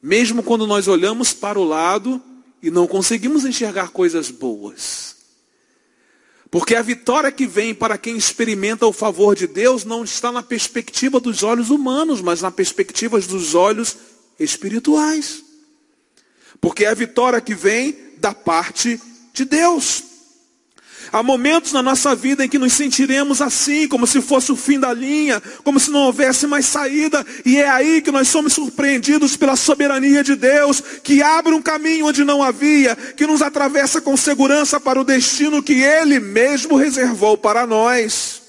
mesmo 0.02 0.44
quando 0.44 0.68
nós 0.68 0.88
olhamos 0.88 1.34
para 1.34 1.58
o 1.58 1.63
lado 1.63 2.22
e 2.62 2.70
não 2.70 2.88
conseguimos 2.88 3.46
enxergar 3.46 3.90
coisas 3.90 4.30
boas. 4.30 5.16
Porque 6.52 6.76
a 6.76 6.82
vitória 6.82 7.32
que 7.32 7.46
vem 7.46 7.74
para 7.74 7.98
quem 7.98 8.18
experimenta 8.18 8.86
o 8.86 8.94
favor 8.94 9.36
de 9.36 9.48
Deus 9.48 9.84
não 9.84 10.04
está 10.04 10.32
na 10.32 10.42
perspectiva 10.44 11.20
dos 11.20 11.44
olhos 11.44 11.70
humanos, 11.70 12.22
mas 12.22 12.42
na 12.42 12.52
perspectiva 12.52 13.20
dos 13.20 13.54
olhos 13.54 13.98
espirituais. 14.40 15.47
Porque 16.60 16.86
é 16.86 16.89
a 16.89 16.93
vitória 16.93 17.41
que 17.41 17.56
vem 17.56 17.96
da 18.20 18.34
parte 18.34 19.00
de 19.34 19.46
Deus. 19.46 20.04
Há 21.12 21.24
momentos 21.24 21.72
na 21.72 21.82
nossa 21.82 22.13
vida 22.15 22.43
em 22.43 22.50
que 22.50 22.60
nos 22.60 22.74
sentiremos 22.74 23.41
assim, 23.41 23.88
como 23.88 24.06
se 24.06 24.22
fosse 24.22 24.52
o 24.52 24.56
fim 24.56 24.80
da 24.80 24.93
linha, 24.93 25.41
como 25.63 25.80
se 25.80 25.89
não 25.89 26.02
houvesse 26.02 26.46
mais 26.46 26.65
saída, 26.65 27.26
e 27.46 27.58
é 27.58 27.70
aí 27.70 28.02
que 28.02 28.12
nós 28.12 28.28
somos 28.28 28.54
surpreendidos 28.54 29.38
pela 29.38 29.56
soberania 29.56 30.24
de 30.24 30.36
Deus, 30.36 30.82
que 31.04 31.22
abre 31.22 31.54
um 31.54 31.62
caminho 31.62 32.08
onde 32.08 32.24
não 32.24 32.43
havia, 32.43 32.96
que 32.96 33.26
nos 33.26 33.41
atravessa 33.41 34.02
com 34.02 34.17
segurança 34.17 34.80
para 34.80 35.00
o 35.00 35.06
destino 35.06 35.63
que 35.63 35.82
Ele 35.82 36.20
mesmo 36.20 36.76
reservou 36.76 37.38
para 37.38 37.65
nós. 37.65 38.41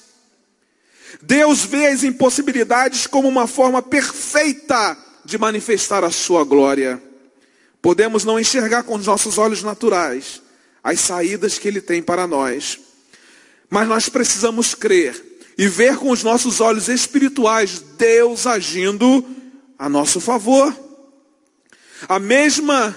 Deus 1.23 1.65
vê 1.65 1.87
as 1.89 2.03
impossibilidades 2.03 3.07
como 3.07 3.29
uma 3.29 3.47
forma 3.47 3.83
perfeita 3.83 4.97
de 5.25 5.39
manifestar 5.39 6.03
a 6.03 6.11
Sua 6.11 6.45
glória. 6.45 7.08
Podemos 7.81 8.25
não 8.25 8.39
enxergar 8.39 8.83
com 8.83 8.97
os 8.97 9.07
nossos 9.07 9.39
olhos 9.39 9.63
naturais 9.63 10.43
as 10.83 11.01
saídas 11.01 11.59
que 11.59 11.69
Ele 11.69 11.81
tem 11.81 12.03
para 12.03 12.27
nós, 12.27 12.79
mas 13.69 13.89
nós 13.89 14.09
precisamos 14.09 14.75
crer 14.75 15.23
e 15.57 15.67
ver 15.69 15.97
com 15.97 16.11
os 16.11 16.23
nossos 16.23 16.61
olhos 16.61 16.89
espirituais 16.89 17.83
Deus 17.99 18.47
agindo 18.47 19.25
a 19.79 19.89
nosso 19.89 20.21
favor. 20.21 20.75
A 22.09 22.19
mesma 22.19 22.97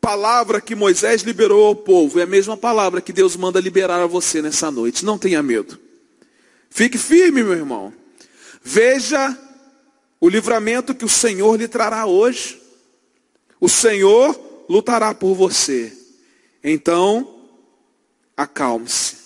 palavra 0.00 0.60
que 0.60 0.74
Moisés 0.74 1.22
liberou 1.22 1.66
ao 1.66 1.76
povo 1.76 2.18
é 2.18 2.24
a 2.24 2.26
mesma 2.26 2.56
palavra 2.56 3.00
que 3.00 3.12
Deus 3.12 3.36
manda 3.36 3.60
liberar 3.60 4.00
a 4.00 4.06
você 4.06 4.42
nessa 4.42 4.70
noite. 4.70 5.04
Não 5.04 5.18
tenha 5.18 5.42
medo. 5.42 5.78
Fique 6.68 6.98
firme, 6.98 7.44
meu 7.44 7.52
irmão. 7.52 7.92
Veja 8.62 9.36
o 10.20 10.28
livramento 10.28 10.94
que 10.94 11.04
o 11.04 11.08
Senhor 11.08 11.56
lhe 11.56 11.66
trará 11.66 12.04
hoje. 12.04 12.60
O 13.58 13.68
Senhor 13.68 14.38
lutará 14.68 15.14
por 15.14 15.34
você. 15.34 15.96
Então, 16.62 17.46
acalme-se. 18.36 19.16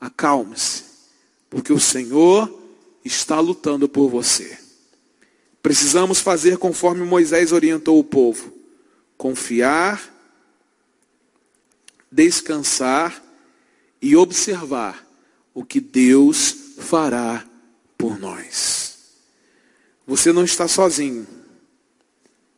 Acalme-se. 0.00 0.84
Porque 1.48 1.72
o 1.72 1.78
Senhor 1.78 2.52
está 3.04 3.38
lutando 3.38 3.88
por 3.88 4.08
você. 4.08 4.58
Precisamos 5.62 6.18
fazer 6.18 6.58
conforme 6.58 7.04
Moisés 7.04 7.52
orientou 7.52 7.98
o 7.98 8.04
povo: 8.04 8.52
confiar, 9.16 10.12
descansar 12.10 13.22
e 14.00 14.16
observar 14.16 15.06
o 15.54 15.64
que 15.64 15.80
Deus 15.80 16.56
fará 16.78 17.46
por 17.96 18.18
nós. 18.18 18.91
Você 20.06 20.32
não 20.32 20.44
está 20.44 20.66
sozinho 20.66 21.26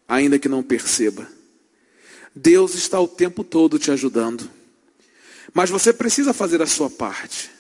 ainda 0.09 0.39
que 0.39 0.49
não 0.49 0.63
perceba. 0.63 1.27
Deus 2.35 2.75
está 2.75 3.01
o 3.01 3.09
tempo 3.09 3.45
todo 3.45 3.79
te 3.79 3.91
ajudando. 3.91 4.49
Mas 5.53 5.71
você 5.71 5.93
precisa 5.93 6.33
fazer 6.33 6.61
a 6.63 6.67
sua 6.67 6.91
parte. 6.91 7.51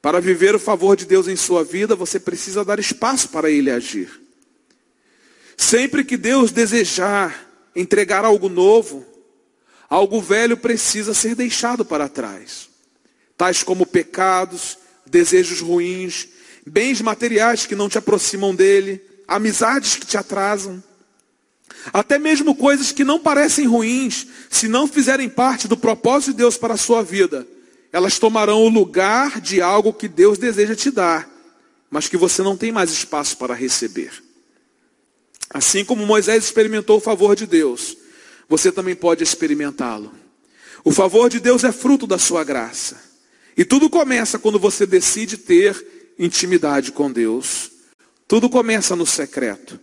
Para 0.00 0.20
viver 0.20 0.54
o 0.54 0.58
favor 0.58 0.96
de 0.96 1.04
Deus 1.04 1.28
em 1.28 1.36
sua 1.36 1.64
vida, 1.64 1.94
você 1.94 2.18
precisa 2.20 2.64
dar 2.64 2.78
espaço 2.78 3.28
para 3.28 3.50
Ele 3.50 3.70
agir. 3.70 4.20
Sempre 5.56 6.04
que 6.04 6.16
Deus 6.16 6.50
desejar 6.50 7.44
entregar 7.74 8.24
algo 8.24 8.48
novo, 8.48 9.04
algo 9.88 10.20
velho 10.20 10.56
precisa 10.56 11.12
ser 11.12 11.34
deixado 11.34 11.84
para 11.84 12.08
trás. 12.08 12.70
Tais 13.36 13.62
como 13.62 13.84
pecados, 13.84 14.78
desejos 15.04 15.60
ruins, 15.60 16.28
bens 16.66 17.02
materiais 17.02 17.66
que 17.66 17.74
não 17.74 17.88
te 17.88 17.98
aproximam 17.98 18.54
dele, 18.54 19.02
amizades 19.26 19.96
que 19.96 20.06
te 20.06 20.16
atrasam. 20.16 20.82
Até 21.92 22.18
mesmo 22.18 22.54
coisas 22.54 22.92
que 22.92 23.04
não 23.04 23.18
parecem 23.18 23.66
ruins, 23.66 24.26
se 24.50 24.68
não 24.68 24.86
fizerem 24.86 25.28
parte 25.28 25.68
do 25.68 25.76
propósito 25.76 26.32
de 26.32 26.38
Deus 26.38 26.56
para 26.56 26.74
a 26.74 26.78
sua 26.78 27.02
vida, 27.02 27.46
elas 27.92 28.18
tomarão 28.18 28.62
o 28.62 28.68
lugar 28.68 29.40
de 29.40 29.60
algo 29.60 29.92
que 29.92 30.08
Deus 30.08 30.38
deseja 30.38 30.74
te 30.74 30.90
dar, 30.90 31.30
mas 31.90 32.08
que 32.08 32.16
você 32.16 32.42
não 32.42 32.56
tem 32.56 32.72
mais 32.72 32.90
espaço 32.90 33.36
para 33.36 33.54
receber. 33.54 34.12
Assim 35.50 35.84
como 35.84 36.04
Moisés 36.04 36.44
experimentou 36.44 36.98
o 36.98 37.00
favor 37.00 37.36
de 37.36 37.46
Deus, 37.46 37.96
você 38.48 38.72
também 38.72 38.94
pode 38.94 39.22
experimentá-lo. 39.22 40.12
O 40.84 40.92
favor 40.92 41.28
de 41.28 41.40
Deus 41.40 41.64
é 41.64 41.72
fruto 41.72 42.06
da 42.06 42.18
sua 42.18 42.44
graça. 42.44 43.00
E 43.56 43.64
tudo 43.64 43.88
começa 43.88 44.38
quando 44.38 44.58
você 44.58 44.86
decide 44.86 45.36
ter 45.36 46.14
intimidade 46.18 46.92
com 46.92 47.10
Deus. 47.10 47.70
Tudo 48.28 48.50
começa 48.50 48.96
no 48.96 49.06
secreto. 49.06 49.78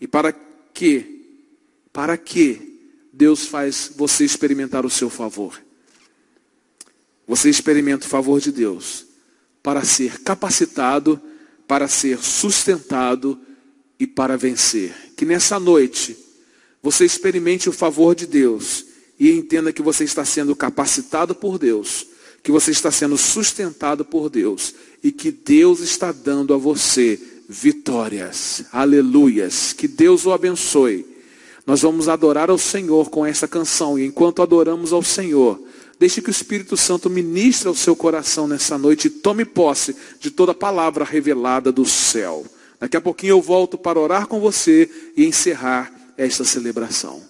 E 0.00 0.06
para 0.06 0.32
que 0.72 1.16
para 1.92 2.16
que 2.16 2.78
Deus 3.12 3.46
faz 3.46 3.90
você 3.96 4.24
experimentar 4.24 4.86
o 4.86 4.90
seu 4.90 5.10
favor? 5.10 5.60
Você 7.26 7.50
experimenta 7.50 8.06
o 8.06 8.08
favor 8.08 8.40
de 8.40 8.52
Deus 8.52 9.06
para 9.62 9.84
ser 9.84 10.20
capacitado, 10.20 11.20
para 11.66 11.88
ser 11.88 12.18
sustentado 12.18 13.38
e 13.98 14.06
para 14.06 14.36
vencer. 14.36 14.94
Que 15.16 15.24
nessa 15.24 15.58
noite 15.58 16.16
você 16.82 17.04
experimente 17.04 17.68
o 17.68 17.72
favor 17.72 18.14
de 18.14 18.26
Deus 18.26 18.86
e 19.18 19.32
entenda 19.32 19.72
que 19.72 19.82
você 19.82 20.04
está 20.04 20.24
sendo 20.24 20.54
capacitado 20.54 21.34
por 21.34 21.58
Deus, 21.58 22.06
que 22.42 22.52
você 22.52 22.70
está 22.70 22.90
sendo 22.90 23.18
sustentado 23.18 24.04
por 24.04 24.30
Deus 24.30 24.74
e 25.02 25.10
que 25.10 25.32
Deus 25.32 25.80
está 25.80 26.12
dando 26.12 26.54
a 26.54 26.56
você 26.56 27.20
vitórias. 27.48 28.64
Aleluias. 28.70 29.72
Que 29.72 29.88
Deus 29.88 30.26
o 30.26 30.32
abençoe. 30.32 31.06
Nós 31.66 31.82
vamos 31.82 32.08
adorar 32.08 32.50
ao 32.50 32.58
Senhor 32.58 33.08
com 33.08 33.24
essa 33.24 33.48
canção. 33.48 33.98
E 33.98 34.04
enquanto 34.04 34.42
adoramos 34.42 34.92
ao 34.92 35.02
Senhor, 35.02 35.60
deixe 35.98 36.20
que 36.20 36.28
o 36.28 36.30
Espírito 36.30 36.76
Santo 36.76 37.08
ministre 37.08 37.68
ao 37.68 37.74
seu 37.74 37.96
coração 37.96 38.46
nessa 38.46 38.76
noite 38.76 39.06
e 39.06 39.10
tome 39.10 39.44
posse 39.44 39.96
de 40.20 40.30
toda 40.30 40.54
palavra 40.54 41.04
revelada 41.04 41.72
do 41.72 41.84
céu. 41.84 42.44
Daqui 42.78 42.96
a 42.96 43.00
pouquinho 43.00 43.32
eu 43.32 43.42
volto 43.42 43.76
para 43.76 43.98
orar 43.98 44.26
com 44.26 44.38
você 44.38 44.88
e 45.16 45.24
encerrar 45.24 45.92
esta 46.16 46.44
celebração. 46.44 47.27